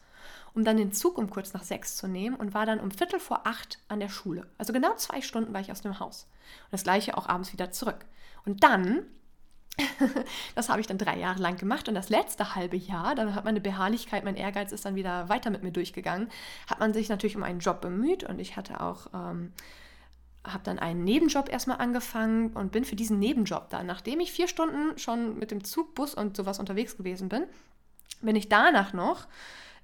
um 0.58 0.64
dann 0.64 0.76
den 0.76 0.90
Zug 0.90 1.18
um 1.18 1.30
kurz 1.30 1.52
nach 1.52 1.62
sechs 1.62 1.94
zu 1.94 2.08
nehmen 2.08 2.34
und 2.34 2.52
war 2.52 2.66
dann 2.66 2.80
um 2.80 2.90
Viertel 2.90 3.20
vor 3.20 3.46
acht 3.46 3.78
an 3.86 4.00
der 4.00 4.08
Schule. 4.08 4.48
Also 4.58 4.72
genau 4.72 4.92
zwei 4.96 5.20
Stunden 5.20 5.54
war 5.54 5.60
ich 5.60 5.70
aus 5.70 5.82
dem 5.82 6.00
Haus. 6.00 6.26
Und 6.64 6.72
das 6.72 6.82
gleiche 6.82 7.16
auch 7.16 7.28
abends 7.28 7.52
wieder 7.52 7.70
zurück. 7.70 8.04
Und 8.44 8.64
dann, 8.64 9.06
das 10.56 10.68
habe 10.68 10.80
ich 10.80 10.88
dann 10.88 10.98
drei 10.98 11.16
Jahre 11.16 11.40
lang 11.40 11.58
gemacht 11.58 11.88
und 11.88 11.94
das 11.94 12.08
letzte 12.08 12.56
halbe 12.56 12.76
Jahr, 12.76 13.14
dann 13.14 13.36
hat 13.36 13.44
meine 13.44 13.60
Beharrlichkeit, 13.60 14.24
mein 14.24 14.34
Ehrgeiz 14.34 14.72
ist 14.72 14.84
dann 14.84 14.96
wieder 14.96 15.28
weiter 15.28 15.50
mit 15.50 15.62
mir 15.62 15.70
durchgegangen, 15.70 16.28
hat 16.68 16.80
man 16.80 16.92
sich 16.92 17.08
natürlich 17.08 17.36
um 17.36 17.44
einen 17.44 17.60
Job 17.60 17.80
bemüht 17.80 18.24
und 18.24 18.40
ich 18.40 18.56
hatte 18.56 18.80
auch... 18.80 19.06
Ähm, 19.14 19.52
habe 20.44 20.62
dann 20.64 20.78
einen 20.78 21.04
Nebenjob 21.04 21.52
erstmal 21.52 21.76
angefangen 21.76 22.52
und 22.54 22.72
bin 22.72 22.84
für 22.84 22.96
diesen 22.96 23.18
Nebenjob 23.18 23.68
dann, 23.68 23.86
nachdem 23.86 24.18
ich 24.20 24.32
vier 24.32 24.48
Stunden 24.48 24.96
schon 24.96 25.38
mit 25.38 25.50
dem 25.50 25.62
Zug, 25.62 25.94
Bus 25.94 26.14
und 26.14 26.38
sowas 26.38 26.58
unterwegs 26.58 26.96
gewesen 26.96 27.28
bin, 27.28 27.44
bin 28.22 28.34
ich 28.34 28.48
danach 28.48 28.94
noch 28.94 29.26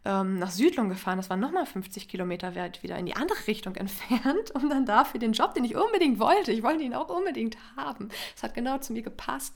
ähm, 0.05 0.39
nach 0.39 0.51
Südlung 0.51 0.89
gefahren. 0.89 1.17
Das 1.17 1.31
war 1.31 1.37
nochmal 1.37 1.67
50 1.67 2.09
Kilometer 2.09 2.55
weit 2.55 2.83
wieder 2.83 2.99
in 2.99 3.07
die 3.07 3.17
andere 3.17 3.47
Richtung 3.47 3.75
entfernt, 3.77 4.55
um 4.55 4.69
dann 4.69 4.87
dafür 4.87 5.21
den 5.21 5.33
Job, 5.33 5.55
den 5.55 5.65
ich 5.65 5.77
unbedingt 5.77 6.19
wollte, 6.19 6.53
ich 6.53 6.63
wollte 6.63 6.85
ihn 6.85 6.95
auch 6.95 7.09
unbedingt 7.09 7.57
haben. 7.77 8.09
Es 8.37 8.43
hat 8.43 8.55
genau 8.55 8.79
zu 8.79 8.93
mir 8.93 9.03
gepasst. 9.03 9.55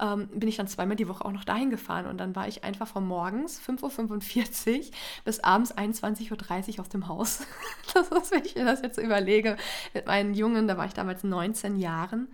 Ähm, 0.00 0.28
bin 0.28 0.48
ich 0.48 0.56
dann 0.56 0.68
zweimal 0.68 0.96
die 0.96 1.08
Woche 1.08 1.24
auch 1.24 1.32
noch 1.32 1.44
dahin 1.44 1.70
gefahren 1.70 2.06
und 2.06 2.18
dann 2.18 2.34
war 2.34 2.48
ich 2.48 2.64
einfach 2.64 2.88
von 2.88 3.06
morgens 3.06 3.60
5.45 3.60 4.78
Uhr 4.78 4.84
bis 5.24 5.40
abends 5.40 5.76
21.30 5.76 6.30
Uhr 6.74 6.80
aus 6.80 6.88
dem 6.88 7.08
Haus. 7.08 7.46
Das 7.94 8.08
ist, 8.08 8.30
wenn 8.30 8.42
ich 8.42 8.54
mir 8.54 8.64
das 8.64 8.80
jetzt 8.80 8.96
überlege, 8.96 9.58
mit 9.92 10.06
meinen 10.06 10.32
Jungen, 10.32 10.66
da 10.66 10.78
war 10.78 10.86
ich 10.86 10.94
damals 10.94 11.24
19 11.24 11.76
Jahren, 11.76 12.28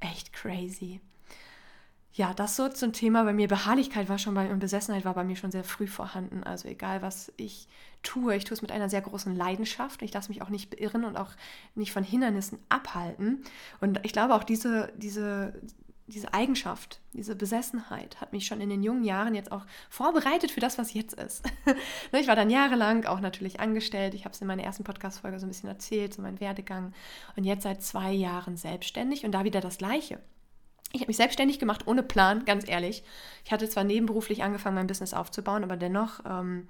echt 0.00 0.34
crazy 0.34 1.00
ja, 2.20 2.34
das 2.34 2.54
so 2.54 2.68
zum 2.68 2.92
Thema 2.92 3.24
bei 3.24 3.32
mir. 3.32 3.48
Beharrlichkeit 3.48 4.10
war 4.10 4.18
schon 4.18 4.34
bei 4.34 4.50
und 4.50 4.58
Besessenheit 4.58 5.06
war 5.06 5.14
bei 5.14 5.24
mir 5.24 5.36
schon 5.36 5.50
sehr 5.50 5.64
früh 5.64 5.86
vorhanden. 5.86 6.44
Also 6.44 6.68
egal, 6.68 7.00
was 7.00 7.32
ich 7.38 7.66
tue, 8.02 8.36
ich 8.36 8.44
tue 8.44 8.54
es 8.54 8.60
mit 8.60 8.70
einer 8.72 8.90
sehr 8.90 9.00
großen 9.00 9.34
Leidenschaft. 9.34 10.02
Ich 10.02 10.12
lasse 10.12 10.28
mich 10.28 10.42
auch 10.42 10.50
nicht 10.50 10.68
beirren 10.68 11.04
und 11.04 11.16
auch 11.16 11.30
nicht 11.74 11.92
von 11.92 12.04
Hindernissen 12.04 12.58
abhalten. 12.68 13.42
Und 13.80 14.00
ich 14.02 14.12
glaube 14.12 14.34
auch 14.34 14.44
diese, 14.44 14.92
diese, 14.98 15.54
diese 16.08 16.34
Eigenschaft, 16.34 17.00
diese 17.14 17.34
Besessenheit 17.34 18.20
hat 18.20 18.34
mich 18.34 18.44
schon 18.44 18.60
in 18.60 18.68
den 18.68 18.82
jungen 18.82 19.04
Jahren 19.04 19.34
jetzt 19.34 19.50
auch 19.50 19.64
vorbereitet 19.88 20.50
für 20.50 20.60
das, 20.60 20.76
was 20.76 20.92
jetzt 20.92 21.14
ist. 21.14 21.42
Ich 22.12 22.28
war 22.28 22.36
dann 22.36 22.50
jahrelang 22.50 23.06
auch 23.06 23.20
natürlich 23.20 23.60
angestellt. 23.60 24.12
Ich 24.12 24.26
habe 24.26 24.34
es 24.34 24.42
in 24.42 24.46
meiner 24.46 24.64
ersten 24.64 24.84
Podcast-Folge 24.84 25.40
so 25.40 25.46
ein 25.46 25.48
bisschen 25.48 25.70
erzählt, 25.70 26.12
so 26.12 26.20
mein 26.20 26.38
Werdegang. 26.38 26.92
Und 27.34 27.44
jetzt 27.44 27.62
seit 27.62 27.82
zwei 27.82 28.12
Jahren 28.12 28.58
selbstständig 28.58 29.24
und 29.24 29.32
da 29.32 29.44
wieder 29.44 29.62
das 29.62 29.78
Gleiche. 29.78 30.20
Ich 30.92 31.00
habe 31.00 31.08
mich 31.08 31.16
selbstständig 31.16 31.58
gemacht, 31.58 31.86
ohne 31.86 32.02
Plan, 32.02 32.44
ganz 32.44 32.68
ehrlich. 32.68 33.04
Ich 33.44 33.52
hatte 33.52 33.68
zwar 33.68 33.84
nebenberuflich 33.84 34.42
angefangen, 34.42 34.74
mein 34.74 34.88
Business 34.88 35.14
aufzubauen, 35.14 35.62
aber 35.62 35.76
dennoch 35.76 36.20
ähm, 36.24 36.66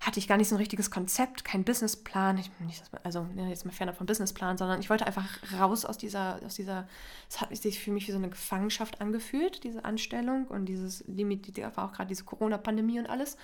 hatte 0.00 0.18
ich 0.18 0.26
gar 0.26 0.38
nicht 0.38 0.48
so 0.48 0.54
ein 0.54 0.58
richtiges 0.58 0.90
Konzept, 0.90 1.44
kein 1.44 1.62
Businessplan. 1.62 2.38
Ich, 2.38 2.50
nicht, 2.60 2.82
also 3.04 3.26
jetzt 3.36 3.66
mal 3.66 3.72
ferner 3.72 3.92
vom 3.92 4.06
Businessplan, 4.06 4.56
sondern 4.56 4.80
ich 4.80 4.88
wollte 4.88 5.06
einfach 5.06 5.28
raus 5.58 5.84
aus 5.84 5.98
dieser, 5.98 6.40
aus 6.44 6.54
dieser, 6.54 6.88
es 7.28 7.40
hat 7.40 7.54
sich 7.54 7.78
für 7.78 7.90
mich 7.90 8.08
wie 8.08 8.12
so 8.12 8.16
eine 8.18 8.30
Gefangenschaft 8.30 9.02
angefühlt, 9.02 9.62
diese 9.62 9.84
Anstellung 9.84 10.46
und 10.46 10.64
dieses 10.64 11.04
Limit, 11.06 11.54
war 11.76 11.84
auch 11.84 11.92
gerade 11.92 12.08
diese 12.08 12.24
Corona-Pandemie 12.24 12.98
und 12.98 13.10
alles. 13.10 13.36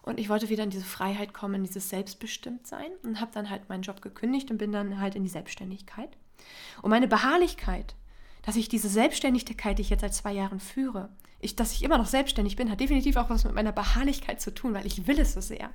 Und 0.00 0.18
ich 0.18 0.30
wollte 0.30 0.48
wieder 0.48 0.64
in 0.64 0.70
diese 0.70 0.84
Freiheit 0.84 1.34
kommen, 1.34 1.62
dieses 1.62 1.90
Selbstbestimmtsein 1.90 2.90
und 3.02 3.20
habe 3.20 3.32
dann 3.34 3.50
halt 3.50 3.68
meinen 3.68 3.82
Job 3.82 4.00
gekündigt 4.00 4.50
und 4.50 4.56
bin 4.56 4.72
dann 4.72 4.98
halt 4.98 5.14
in 5.14 5.22
die 5.22 5.28
Selbstständigkeit. 5.28 6.16
Und 6.80 6.88
meine 6.88 7.08
Beharrlichkeit, 7.08 7.94
dass 8.42 8.56
ich 8.56 8.68
diese 8.68 8.88
Selbstständigkeit, 8.88 9.78
die 9.78 9.82
ich 9.82 9.90
jetzt 9.90 10.00
seit 10.00 10.14
zwei 10.14 10.32
Jahren 10.32 10.60
führe, 10.60 11.10
ich, 11.42 11.56
dass 11.56 11.72
ich 11.72 11.82
immer 11.82 11.96
noch 11.96 12.06
selbstständig 12.06 12.56
bin, 12.56 12.70
hat 12.70 12.80
definitiv 12.80 13.16
auch 13.16 13.30
was 13.30 13.44
mit 13.44 13.54
meiner 13.54 13.72
Beharrlichkeit 13.72 14.42
zu 14.42 14.52
tun, 14.52 14.74
weil 14.74 14.86
ich 14.86 15.06
will 15.06 15.18
es 15.18 15.32
so 15.32 15.40
sehr. 15.40 15.70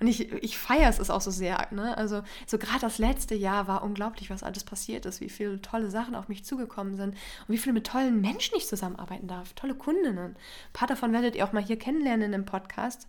Und 0.00 0.08
ich, 0.08 0.32
ich 0.32 0.58
feiere 0.58 0.88
es 0.88 1.10
auch 1.10 1.20
so 1.20 1.30
sehr. 1.30 1.68
Ne? 1.70 1.96
Also 1.96 2.22
so 2.46 2.58
gerade 2.58 2.80
das 2.80 2.98
letzte 2.98 3.36
Jahr 3.36 3.68
war 3.68 3.84
unglaublich, 3.84 4.30
was 4.30 4.42
alles 4.42 4.64
passiert 4.64 5.06
ist, 5.06 5.20
wie 5.20 5.28
viele 5.28 5.62
tolle 5.62 5.90
Sachen 5.90 6.16
auf 6.16 6.28
mich 6.28 6.44
zugekommen 6.44 6.96
sind 6.96 7.10
und 7.10 7.48
wie 7.48 7.58
viele 7.58 7.74
mit 7.74 7.86
tollen 7.86 8.20
Menschen 8.20 8.56
ich 8.56 8.66
zusammenarbeiten 8.66 9.28
darf, 9.28 9.52
tolle 9.52 9.76
Kundinnen. 9.76 10.32
Ein 10.34 10.72
paar 10.72 10.88
davon 10.88 11.12
werdet 11.12 11.36
ihr 11.36 11.44
auch 11.44 11.52
mal 11.52 11.62
hier 11.62 11.78
kennenlernen 11.78 12.32
im 12.32 12.44
Podcast. 12.44 13.06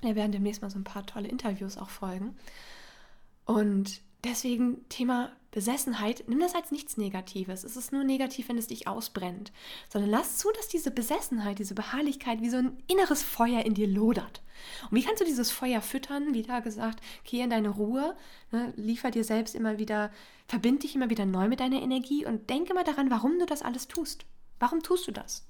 Wir 0.00 0.14
werden 0.14 0.30
demnächst 0.30 0.62
mal 0.62 0.70
so 0.70 0.78
ein 0.78 0.84
paar 0.84 1.04
tolle 1.04 1.26
Interviews 1.26 1.78
auch 1.78 1.90
folgen. 1.90 2.36
Und 3.44 4.02
deswegen 4.22 4.88
Thema 4.88 5.32
Besessenheit, 5.50 6.24
nimm 6.26 6.40
das 6.40 6.54
als 6.54 6.70
nichts 6.70 6.96
Negatives. 6.98 7.64
Es 7.64 7.76
ist 7.76 7.92
nur 7.92 8.04
negativ, 8.04 8.48
wenn 8.48 8.58
es 8.58 8.66
dich 8.66 8.86
ausbrennt. 8.86 9.50
Sondern 9.88 10.10
lass 10.10 10.36
zu, 10.36 10.50
dass 10.52 10.68
diese 10.68 10.90
Besessenheit, 10.90 11.58
diese 11.58 11.74
Beharrlichkeit 11.74 12.42
wie 12.42 12.50
so 12.50 12.58
ein 12.58 12.76
inneres 12.86 13.22
Feuer 13.22 13.64
in 13.64 13.74
dir 13.74 13.88
lodert. 13.88 14.42
Und 14.90 14.98
wie 14.98 15.02
kannst 15.02 15.20
du 15.20 15.24
dieses 15.24 15.50
Feuer 15.50 15.80
füttern? 15.80 16.34
Wie 16.34 16.42
da 16.42 16.60
gesagt, 16.60 17.00
geh 17.24 17.40
in 17.40 17.50
deine 17.50 17.70
Ruhe, 17.70 18.16
ne, 18.50 18.72
liefer 18.76 19.10
dir 19.10 19.24
selbst 19.24 19.54
immer 19.54 19.78
wieder, 19.78 20.10
verbind 20.46 20.82
dich 20.82 20.94
immer 20.94 21.10
wieder 21.10 21.24
neu 21.24 21.48
mit 21.48 21.60
deiner 21.60 21.80
Energie 21.80 22.26
und 22.26 22.50
denke 22.50 22.74
mal 22.74 22.84
daran, 22.84 23.10
warum 23.10 23.38
du 23.38 23.46
das 23.46 23.62
alles 23.62 23.88
tust. 23.88 24.26
Warum 24.58 24.82
tust 24.82 25.06
du 25.06 25.12
das? 25.12 25.46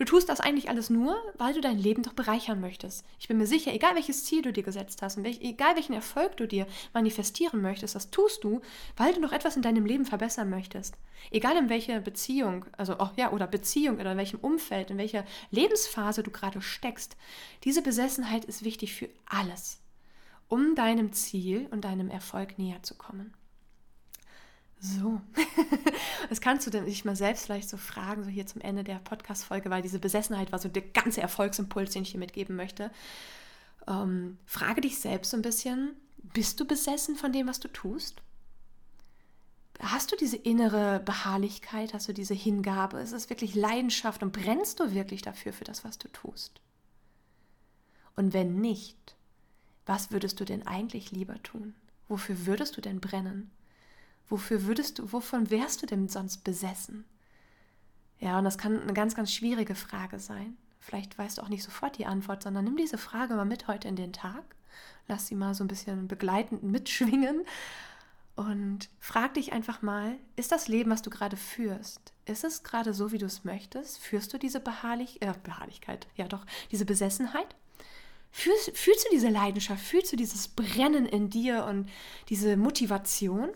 Du 0.00 0.06
tust 0.06 0.30
das 0.30 0.40
eigentlich 0.40 0.70
alles 0.70 0.88
nur, 0.88 1.14
weil 1.36 1.52
du 1.52 1.60
dein 1.60 1.76
Leben 1.76 2.02
doch 2.02 2.14
bereichern 2.14 2.58
möchtest. 2.58 3.04
Ich 3.18 3.28
bin 3.28 3.36
mir 3.36 3.46
sicher, 3.46 3.74
egal 3.74 3.96
welches 3.96 4.24
Ziel 4.24 4.40
du 4.40 4.50
dir 4.50 4.62
gesetzt 4.62 5.02
hast 5.02 5.18
und 5.18 5.24
welch, 5.24 5.42
egal 5.42 5.76
welchen 5.76 5.92
Erfolg 5.92 6.38
du 6.38 6.48
dir 6.48 6.66
manifestieren 6.94 7.60
möchtest, 7.60 7.94
das 7.94 8.10
tust 8.10 8.42
du, 8.42 8.62
weil 8.96 9.12
du 9.12 9.20
noch 9.20 9.32
etwas 9.32 9.56
in 9.56 9.62
deinem 9.62 9.84
Leben 9.84 10.06
verbessern 10.06 10.48
möchtest. 10.48 10.96
Egal 11.30 11.54
in 11.58 11.68
welcher 11.68 12.00
Beziehung, 12.00 12.64
also 12.78 12.96
oh, 12.98 13.10
ja, 13.16 13.30
oder 13.30 13.46
Beziehung 13.46 14.00
oder 14.00 14.12
in 14.12 14.16
welchem 14.16 14.40
Umfeld, 14.40 14.90
in 14.90 14.96
welcher 14.96 15.26
Lebensphase 15.50 16.22
du 16.22 16.30
gerade 16.30 16.62
steckst. 16.62 17.18
Diese 17.64 17.82
Besessenheit 17.82 18.46
ist 18.46 18.64
wichtig 18.64 18.94
für 18.94 19.10
alles, 19.26 19.82
um 20.48 20.74
deinem 20.76 21.12
Ziel 21.12 21.68
und 21.72 21.84
deinem 21.84 22.08
Erfolg 22.08 22.58
näher 22.58 22.82
zu 22.82 22.94
kommen. 22.94 23.34
So, 24.80 25.20
das 26.30 26.40
kannst 26.40 26.66
du 26.66 26.70
denn 26.70 26.86
dich 26.86 27.04
mal 27.04 27.14
selbst 27.14 27.44
vielleicht 27.44 27.68
so 27.68 27.76
fragen, 27.76 28.24
so 28.24 28.30
hier 28.30 28.46
zum 28.46 28.62
Ende 28.62 28.82
der 28.82 28.98
Podcast-Folge, 28.98 29.68
weil 29.68 29.82
diese 29.82 29.98
Besessenheit 29.98 30.52
war 30.52 30.58
so 30.58 30.70
der 30.70 30.82
ganze 30.82 31.20
Erfolgsimpuls, 31.20 31.92
den 31.92 32.02
ich 32.02 32.12
dir 32.12 32.18
mitgeben 32.18 32.56
möchte. 32.56 32.90
Ähm, 33.86 34.38
frage 34.46 34.80
dich 34.80 34.98
selbst 34.98 35.32
so 35.32 35.36
ein 35.36 35.42
bisschen, 35.42 35.94
bist 36.32 36.58
du 36.60 36.64
besessen 36.64 37.14
von 37.16 37.30
dem, 37.30 37.46
was 37.46 37.60
du 37.60 37.68
tust? 37.68 38.22
Hast 39.80 40.12
du 40.12 40.16
diese 40.16 40.36
innere 40.36 41.00
Beharrlichkeit, 41.00 41.92
hast 41.92 42.08
du 42.08 42.14
diese 42.14 42.34
Hingabe? 42.34 43.00
Ist 43.00 43.12
es 43.12 43.28
wirklich 43.28 43.54
Leidenschaft 43.54 44.22
und 44.22 44.32
brennst 44.32 44.80
du 44.80 44.94
wirklich 44.94 45.20
dafür, 45.20 45.52
für 45.52 45.64
das, 45.64 45.84
was 45.84 45.98
du 45.98 46.08
tust? 46.08 46.60
Und 48.16 48.32
wenn 48.32 48.60
nicht, 48.60 49.14
was 49.84 50.10
würdest 50.10 50.40
du 50.40 50.44
denn 50.44 50.66
eigentlich 50.66 51.10
lieber 51.10 51.42
tun? 51.42 51.74
Wofür 52.08 52.46
würdest 52.46 52.76
du 52.76 52.80
denn 52.80 53.00
brennen? 53.00 53.50
Wofür 54.30 54.64
würdest 54.64 54.98
du, 54.98 55.12
wovon 55.12 55.50
wärst 55.50 55.82
du 55.82 55.86
denn 55.86 56.08
sonst 56.08 56.44
besessen? 56.44 57.04
Ja, 58.18 58.38
und 58.38 58.44
das 58.44 58.58
kann 58.58 58.80
eine 58.80 58.94
ganz, 58.94 59.14
ganz 59.14 59.32
schwierige 59.32 59.74
Frage 59.74 60.18
sein. 60.18 60.56
Vielleicht 60.78 61.18
weißt 61.18 61.38
du 61.38 61.42
auch 61.42 61.48
nicht 61.48 61.62
sofort 61.62 61.98
die 61.98 62.06
Antwort, 62.06 62.42
sondern 62.42 62.64
nimm 62.64 62.76
diese 62.76 62.96
Frage 62.96 63.34
mal 63.34 63.44
mit 63.44 63.68
heute 63.68 63.88
in 63.88 63.96
den 63.96 64.12
Tag. 64.12 64.44
Lass 65.08 65.26
sie 65.26 65.34
mal 65.34 65.54
so 65.54 65.64
ein 65.64 65.68
bisschen 65.68 66.08
begleitend 66.08 66.62
mitschwingen 66.62 67.44
und 68.36 68.88
frag 69.00 69.34
dich 69.34 69.52
einfach 69.52 69.82
mal, 69.82 70.16
ist 70.36 70.50
das 70.50 70.68
Leben, 70.68 70.90
was 70.90 71.02
du 71.02 71.10
gerade 71.10 71.36
führst, 71.36 72.14
ist 72.24 72.42
es 72.42 72.62
gerade 72.62 72.94
so, 72.94 73.12
wie 73.12 73.18
du 73.18 73.26
es 73.26 73.44
möchtest? 73.44 73.98
Führst 73.98 74.32
du 74.32 74.38
diese 74.38 74.60
Beharrlich 74.60 75.20
äh, 75.20 75.34
Beharrlichkeit, 75.42 76.06
ja 76.16 76.26
doch, 76.26 76.46
diese 76.70 76.86
Besessenheit? 76.86 77.54
Fühlst, 78.30 78.76
fühlst 78.78 79.04
du 79.04 79.08
diese 79.12 79.28
Leidenschaft? 79.28 79.84
Fühlst 79.84 80.12
du 80.12 80.16
dieses 80.16 80.48
Brennen 80.48 81.04
in 81.04 81.28
dir 81.28 81.64
und 81.64 81.90
diese 82.28 82.56
Motivation? 82.56 83.50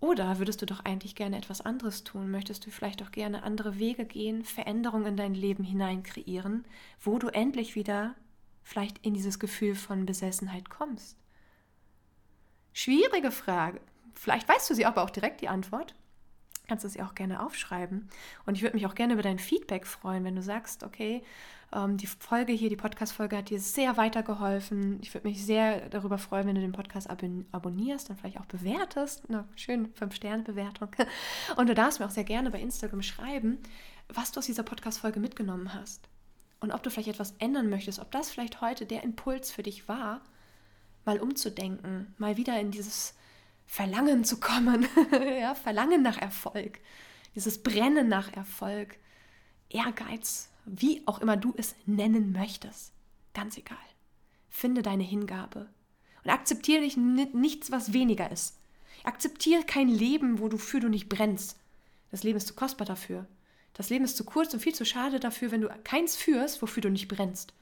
Oder 0.00 0.38
würdest 0.38 0.60
du 0.60 0.66
doch 0.66 0.84
eigentlich 0.84 1.14
gerne 1.14 1.38
etwas 1.38 1.60
anderes 1.60 2.04
tun? 2.04 2.30
Möchtest 2.30 2.66
du 2.66 2.70
vielleicht 2.70 3.02
auch 3.02 3.10
gerne 3.10 3.42
andere 3.42 3.78
Wege 3.78 4.04
gehen, 4.04 4.44
Veränderungen 4.44 5.06
in 5.06 5.16
dein 5.16 5.34
Leben 5.34 5.64
hinein 5.64 6.02
kreieren, 6.02 6.64
wo 7.00 7.18
du 7.18 7.28
endlich 7.28 7.74
wieder 7.74 8.14
vielleicht 8.62 8.98
in 8.98 9.14
dieses 9.14 9.38
Gefühl 9.38 9.74
von 9.74 10.04
Besessenheit 10.06 10.68
kommst? 10.68 11.16
Schwierige 12.72 13.30
Frage. 13.30 13.80
Vielleicht 14.14 14.48
weißt 14.48 14.68
du 14.68 14.74
sie 14.74 14.84
aber 14.84 15.02
auch 15.02 15.10
direkt 15.10 15.40
die 15.40 15.48
Antwort. 15.48 15.94
Kannst 16.66 16.84
du 16.84 16.88
sie 16.88 17.02
auch 17.02 17.14
gerne 17.14 17.44
aufschreiben. 17.44 18.08
Und 18.46 18.56
ich 18.56 18.62
würde 18.62 18.74
mich 18.74 18.86
auch 18.86 18.94
gerne 18.94 19.12
über 19.12 19.22
dein 19.22 19.38
Feedback 19.38 19.86
freuen, 19.86 20.24
wenn 20.24 20.34
du 20.34 20.42
sagst, 20.42 20.82
okay, 20.82 21.22
ähm, 21.74 21.96
die 21.96 22.06
Folge 22.06 22.52
hier, 22.52 22.70
die 22.70 22.76
Podcast-Folge 22.76 23.36
hat 23.36 23.50
dir 23.50 23.60
sehr 23.60 23.96
weitergeholfen. 23.96 24.98
Ich 25.02 25.12
würde 25.12 25.28
mich 25.28 25.44
sehr 25.44 25.88
darüber 25.90 26.18
freuen, 26.18 26.46
wenn 26.46 26.54
du 26.54 26.60
den 26.60 26.72
Podcast 26.72 27.10
ab 27.10 27.22
abonnierst 27.52 28.08
und 28.08 28.18
vielleicht 28.18 28.38
auch 28.38 28.46
bewertest. 28.46 29.24
Eine 29.28 29.44
schöne 29.56 29.88
5-Sterne-Bewertung. 29.88 30.88
Und 31.56 31.68
du 31.68 31.74
darfst 31.74 32.00
mir 32.00 32.06
auch 32.06 32.10
sehr 32.10 32.24
gerne 32.24 32.50
bei 32.50 32.60
Instagram 32.60 33.02
schreiben, 33.02 33.58
was 34.08 34.32
du 34.32 34.38
aus 34.38 34.46
dieser 34.46 34.62
Podcast-Folge 34.62 35.20
mitgenommen 35.20 35.74
hast. 35.74 36.08
Und 36.60 36.72
ob 36.72 36.82
du 36.82 36.90
vielleicht 36.90 37.08
etwas 37.08 37.34
ändern 37.40 37.68
möchtest, 37.68 37.98
ob 37.98 38.10
das 38.10 38.30
vielleicht 38.30 38.60
heute 38.60 38.86
der 38.86 39.02
Impuls 39.02 39.50
für 39.50 39.62
dich 39.62 39.88
war, 39.88 40.22
mal 41.04 41.20
umzudenken, 41.20 42.14
mal 42.16 42.36
wieder 42.36 42.58
in 42.58 42.70
dieses 42.70 43.14
Verlangen 43.66 44.24
zu 44.24 44.38
kommen, 44.40 44.86
ja, 45.40 45.54
Verlangen 45.54 46.02
nach 46.02 46.18
Erfolg, 46.18 46.80
dieses 47.34 47.62
Brennen 47.62 48.08
nach 48.08 48.32
Erfolg, 48.32 48.96
Ehrgeiz, 49.68 50.50
wie 50.64 51.02
auch 51.06 51.20
immer 51.20 51.36
du 51.36 51.54
es 51.56 51.74
nennen 51.86 52.32
möchtest. 52.32 52.92
Ganz 53.32 53.56
egal. 53.58 53.76
Finde 54.48 54.82
deine 54.82 55.02
Hingabe 55.02 55.68
und 56.22 56.30
akzeptiere 56.30 56.82
dich 56.82 56.96
nichts, 56.96 57.70
was 57.70 57.92
weniger 57.92 58.30
ist. 58.30 58.56
Akzeptiere 59.02 59.64
kein 59.64 59.88
Leben, 59.88 60.38
wo 60.38 60.48
du 60.48 60.56
für 60.56 60.80
du 60.80 60.88
nicht 60.88 61.08
brennst. 61.08 61.58
Das 62.10 62.22
Leben 62.22 62.38
ist 62.38 62.46
zu 62.46 62.54
kostbar 62.54 62.86
dafür. 62.86 63.26
Das 63.74 63.90
Leben 63.90 64.04
ist 64.04 64.16
zu 64.16 64.24
kurz 64.24 64.54
und 64.54 64.60
viel 64.60 64.74
zu 64.74 64.86
schade 64.86 65.18
dafür, 65.18 65.50
wenn 65.50 65.60
du 65.60 65.68
keins 65.82 66.16
führst, 66.16 66.62
wofür 66.62 66.80
du 66.80 66.90
nicht 66.90 67.08
brennst. 67.08 67.52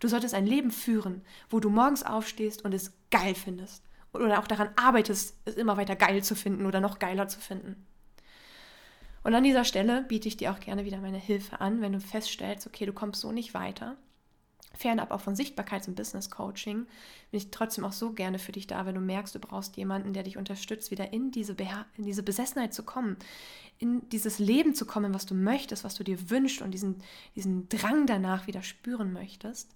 Du 0.00 0.08
solltest 0.08 0.34
ein 0.34 0.46
Leben 0.46 0.70
führen, 0.70 1.22
wo 1.50 1.60
du 1.60 1.70
morgens 1.70 2.02
aufstehst 2.02 2.64
und 2.64 2.72
es 2.72 2.92
geil 3.10 3.34
findest. 3.34 3.82
Oder 4.12 4.38
auch 4.38 4.46
daran 4.46 4.70
arbeitest, 4.76 5.36
es 5.44 5.54
immer 5.54 5.76
weiter 5.76 5.96
geil 5.96 6.22
zu 6.22 6.34
finden 6.34 6.66
oder 6.66 6.80
noch 6.80 6.98
geiler 6.98 7.28
zu 7.28 7.40
finden. 7.40 7.86
Und 9.22 9.34
an 9.34 9.44
dieser 9.44 9.64
Stelle 9.64 10.02
biete 10.02 10.28
ich 10.28 10.36
dir 10.36 10.52
auch 10.52 10.60
gerne 10.60 10.84
wieder 10.84 10.98
meine 10.98 11.18
Hilfe 11.18 11.60
an, 11.60 11.80
wenn 11.80 11.92
du 11.92 12.00
feststellst, 12.00 12.66
okay, 12.66 12.86
du 12.86 12.92
kommst 12.92 13.20
so 13.20 13.32
nicht 13.32 13.52
weiter. 13.52 13.96
Fernab 14.74 15.10
auch 15.10 15.20
von 15.20 15.34
Sichtbarkeits- 15.34 15.88
und 15.88 15.96
Business-Coaching 15.96 16.86
bin 17.30 17.38
ich 17.38 17.50
trotzdem 17.50 17.84
auch 17.84 17.92
so 17.92 18.12
gerne 18.12 18.38
für 18.38 18.52
dich 18.52 18.66
da, 18.66 18.86
wenn 18.86 18.94
du 18.94 19.00
merkst, 19.00 19.34
du 19.34 19.40
brauchst 19.40 19.76
jemanden, 19.76 20.12
der 20.12 20.22
dich 20.22 20.36
unterstützt, 20.36 20.90
wieder 20.90 21.12
in 21.12 21.30
diese, 21.30 21.56
in 21.96 22.04
diese 22.04 22.22
Besessenheit 22.22 22.72
zu 22.72 22.84
kommen, 22.84 23.16
in 23.78 24.08
dieses 24.10 24.38
Leben 24.38 24.74
zu 24.74 24.86
kommen, 24.86 25.14
was 25.14 25.26
du 25.26 25.34
möchtest, 25.34 25.84
was 25.84 25.96
du 25.96 26.04
dir 26.04 26.30
wünschst 26.30 26.62
und 26.62 26.70
diesen, 26.70 27.02
diesen 27.34 27.68
Drang 27.68 28.06
danach 28.06 28.46
wieder 28.46 28.62
spüren 28.62 29.12
möchtest 29.12 29.74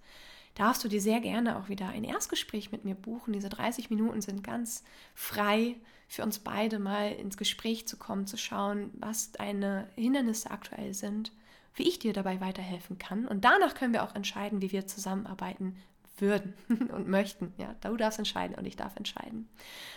darfst 0.55 0.85
du 0.85 0.89
dir 0.89 1.01
sehr 1.01 1.21
gerne 1.21 1.59
auch 1.59 1.69
wieder 1.69 1.89
ein 1.89 2.05
Erstgespräch 2.05 2.73
mit 2.73 2.85
mir 2.85 2.95
buchen. 2.95 3.33
Diese 3.33 3.49
30 3.49 3.91
Minuten 3.91 4.21
sind 4.21 4.45
ganz 4.45 4.85
frei 5.15 5.77
für 6.09 6.23
uns 6.23 6.39
beide 6.39 6.79
mal 6.79 7.13
ins 7.13 7.37
Gespräch 7.37 7.89
zu 7.89 7.97
kommen, 7.97 8.27
zu 8.27 8.37
schauen, 8.37 8.91
was 8.95 9.33
deine 9.33 9.89
Hindernisse 9.97 10.51
aktuell 10.51 10.93
sind, 10.93 11.33
wie 11.75 11.89
ich 11.89 11.99
dir 11.99 12.13
dabei 12.13 12.41
weiterhelfen 12.41 12.99
kann. 12.99 13.27
Und 13.27 13.45
danach 13.45 13.75
können 13.75 13.95
wir 13.95 14.03
auch 14.03 14.15
entscheiden, 14.15 14.61
wie 14.61 14.73
wir 14.73 14.87
zusammenarbeiten 14.87 15.77
würden 16.19 16.55
und 16.69 17.09
möchten. 17.09 17.55
Ja, 17.57 17.75
du 17.81 17.97
darfst 17.97 18.19
entscheiden 18.19 18.57
und 18.57 18.67
ich 18.67 18.77
darf 18.77 18.97
entscheiden. 18.97 19.49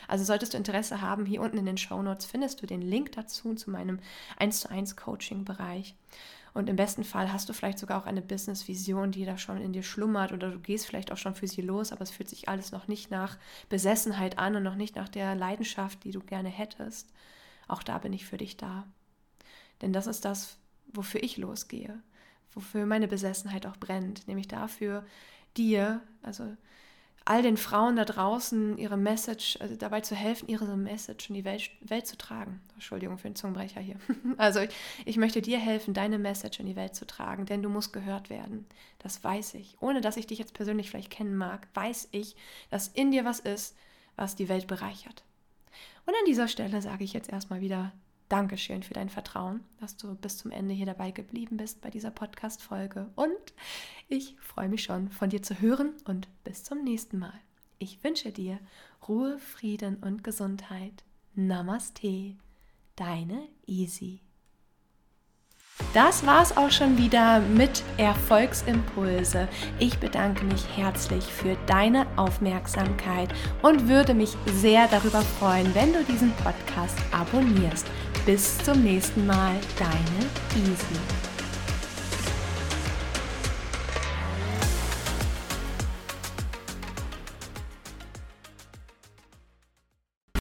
Also 0.08 0.24
solltest 0.24 0.54
du 0.54 0.58
Interesse 0.58 1.02
haben, 1.02 1.26
hier 1.26 1.42
unten 1.42 1.58
in 1.58 1.66
den 1.66 1.78
Show 1.78 2.02
Notes 2.02 2.26
findest 2.26 2.62
du 2.62 2.66
den 2.66 2.82
Link 2.82 3.12
dazu 3.14 3.54
zu 3.54 3.70
meinem 3.70 4.00
1 4.38 4.62
zu 4.62 4.70
1 4.70 4.96
Coaching 4.96 5.44
Bereich. 5.44 5.96
Und 6.56 6.70
im 6.70 6.78
besten 6.78 7.04
Fall 7.04 7.34
hast 7.34 7.50
du 7.50 7.54
vielleicht 7.54 7.80
sogar 7.80 8.02
auch 8.02 8.06
eine 8.06 8.22
Business-Vision, 8.22 9.12
die 9.12 9.26
da 9.26 9.38
schon 9.38 9.60
in 9.60 9.74
dir 9.74 9.84
schlummert 9.84 10.32
oder 10.32 10.52
du 10.52 10.60
gehst 10.60 10.86
vielleicht 10.88 11.12
auch 11.12 11.18
schon 11.18 11.36
für 11.36 11.50
sie 11.50 11.62
los, 11.62 11.92
aber 11.92 12.02
es 12.04 12.12
fühlt 12.12 12.30
sich 12.30 12.48
alles 12.48 12.72
noch 12.72 12.88
nicht 12.88 13.12
nach 13.12 13.38
Besessenheit 13.68 14.40
an 14.40 14.56
und 14.56 14.64
noch 14.64 14.76
nicht 14.76 14.96
nach 14.96 15.10
der 15.10 15.36
Leidenschaft, 15.36 16.06
die 16.06 16.12
du 16.12 16.22
gerne 16.22 16.48
hättest. 16.48 17.10
Auch 17.68 17.84
da 17.84 17.98
bin 17.98 18.14
ich 18.14 18.26
für 18.26 18.38
dich 18.38 18.56
da. 18.56 18.88
Denn 19.82 19.92
das 19.92 20.08
ist 20.08 20.24
das, 20.24 20.58
wofür 20.94 21.22
ich 21.22 21.36
losgehe, 21.36 22.02
wofür 22.54 22.86
meine 22.86 23.10
Besessenheit 23.10 23.66
auch 23.66 23.76
brennt, 23.76 24.26
nämlich 24.30 24.48
dafür, 24.48 25.06
dir, 25.58 26.00
also 26.22 26.56
all 27.26 27.42
den 27.42 27.58
Frauen 27.58 27.96
da 27.96 28.06
draußen 28.06 28.78
ihre 28.78 28.98
Message, 28.98 29.58
also 29.60 29.76
dabei 29.76 30.02
zu 30.02 30.16
helfen, 30.16 30.48
ihre 30.48 30.78
Message 30.78 31.30
in 31.30 31.36
die 31.36 31.44
Welt, 31.44 31.72
Welt 31.82 32.06
zu 32.06 32.18
tragen. 32.18 32.62
Entschuldigung 32.76 33.18
für 33.18 33.28
den 33.28 33.36
Zungenbrecher 33.36 33.82
hier. 33.82 33.96
Also 34.38 34.60
ich, 34.60 34.70
ich 35.06 35.18
möchte 35.18 35.42
dir 35.42 35.58
helfen, 35.58 35.94
deine 35.94 36.20
Message 36.20 36.60
in 36.60 36.68
die 36.68 36.76
Welt 36.76 36.96
zu 36.96 37.08
tragen, 37.08 37.46
denn 37.46 37.64
du 37.64 37.70
musst 37.70 37.94
gehört 37.94 38.30
werden. 38.30 38.68
Das 39.00 39.24
weiß 39.24 39.56
ich. 39.56 39.76
Ohne 39.80 40.02
dass 40.02 40.18
ich 40.18 40.28
dich 40.28 40.38
jetzt 40.38 40.54
persönlich 40.54 40.90
vielleicht 40.90 41.10
kennen 41.10 41.36
mag, 41.36 41.68
weiß 41.74 42.10
ich, 42.12 42.36
dass 42.70 42.90
in 42.90 43.12
dir 43.12 43.26
was 43.26 43.40
ist, 43.40 43.76
was 44.16 44.36
die 44.36 44.50
Welt 44.50 44.68
bereichert. 44.68 45.24
Und 46.06 46.14
an 46.14 46.26
dieser 46.28 46.48
Stelle 46.48 46.82
sage 46.82 47.04
ich 47.04 47.14
jetzt 47.14 47.30
erstmal 47.30 47.62
wieder 47.62 47.92
Dankeschön 48.30 48.82
für 48.82 48.96
dein 48.96 49.10
Vertrauen, 49.10 49.64
dass 49.80 49.98
du 49.98 50.16
bis 50.16 50.38
zum 50.38 50.50
Ende 50.52 50.74
hier 50.74 50.88
dabei 50.88 51.12
geblieben 51.12 51.58
bist 51.58 51.82
bei 51.82 51.92
dieser 51.92 52.10
Podcast-Folge. 52.10 53.12
Und 53.16 53.54
ich 54.08 54.36
freue 54.40 54.68
mich 54.68 54.84
schon, 54.84 55.10
von 55.10 55.30
dir 55.30 55.44
zu 55.44 55.60
hören 55.62 55.94
und 56.06 56.28
bis 56.44 56.64
zum 56.64 56.84
nächsten 56.84 57.20
Mal. 57.20 57.40
Ich 57.78 58.04
wünsche 58.04 58.32
dir 58.32 58.60
Ruhe, 59.08 59.38
Frieden 59.38 59.98
und 59.98 60.24
Gesundheit. 60.24 61.04
Namaste, 61.36 62.36
deine 62.96 63.48
Easy. 63.68 64.22
Das 65.94 66.26
war's 66.26 66.56
auch 66.56 66.72
schon 66.72 66.98
wieder 66.98 67.42
mit 67.42 67.84
Erfolgsimpulse. 67.98 69.50
Ich 69.78 69.98
bedanke 70.00 70.46
mich 70.46 70.66
herzlich 70.76 71.26
für 71.26 71.58
deine 71.68 72.08
Aufmerksamkeit 72.18 73.34
und 73.62 73.90
würde 73.90 74.14
mich 74.14 74.38
sehr 74.56 74.88
darüber 74.88 75.22
freuen, 75.22 75.76
wenn 75.76 75.92
du 75.92 76.04
diesen 76.06 76.32
Podcast 76.34 76.98
abonnierst. 77.12 77.88
Bis 78.26 78.58
zum 78.58 78.82
nächsten 78.84 79.28
Mal, 79.28 79.56
deine 79.78 80.66
Easy. 80.66 81.25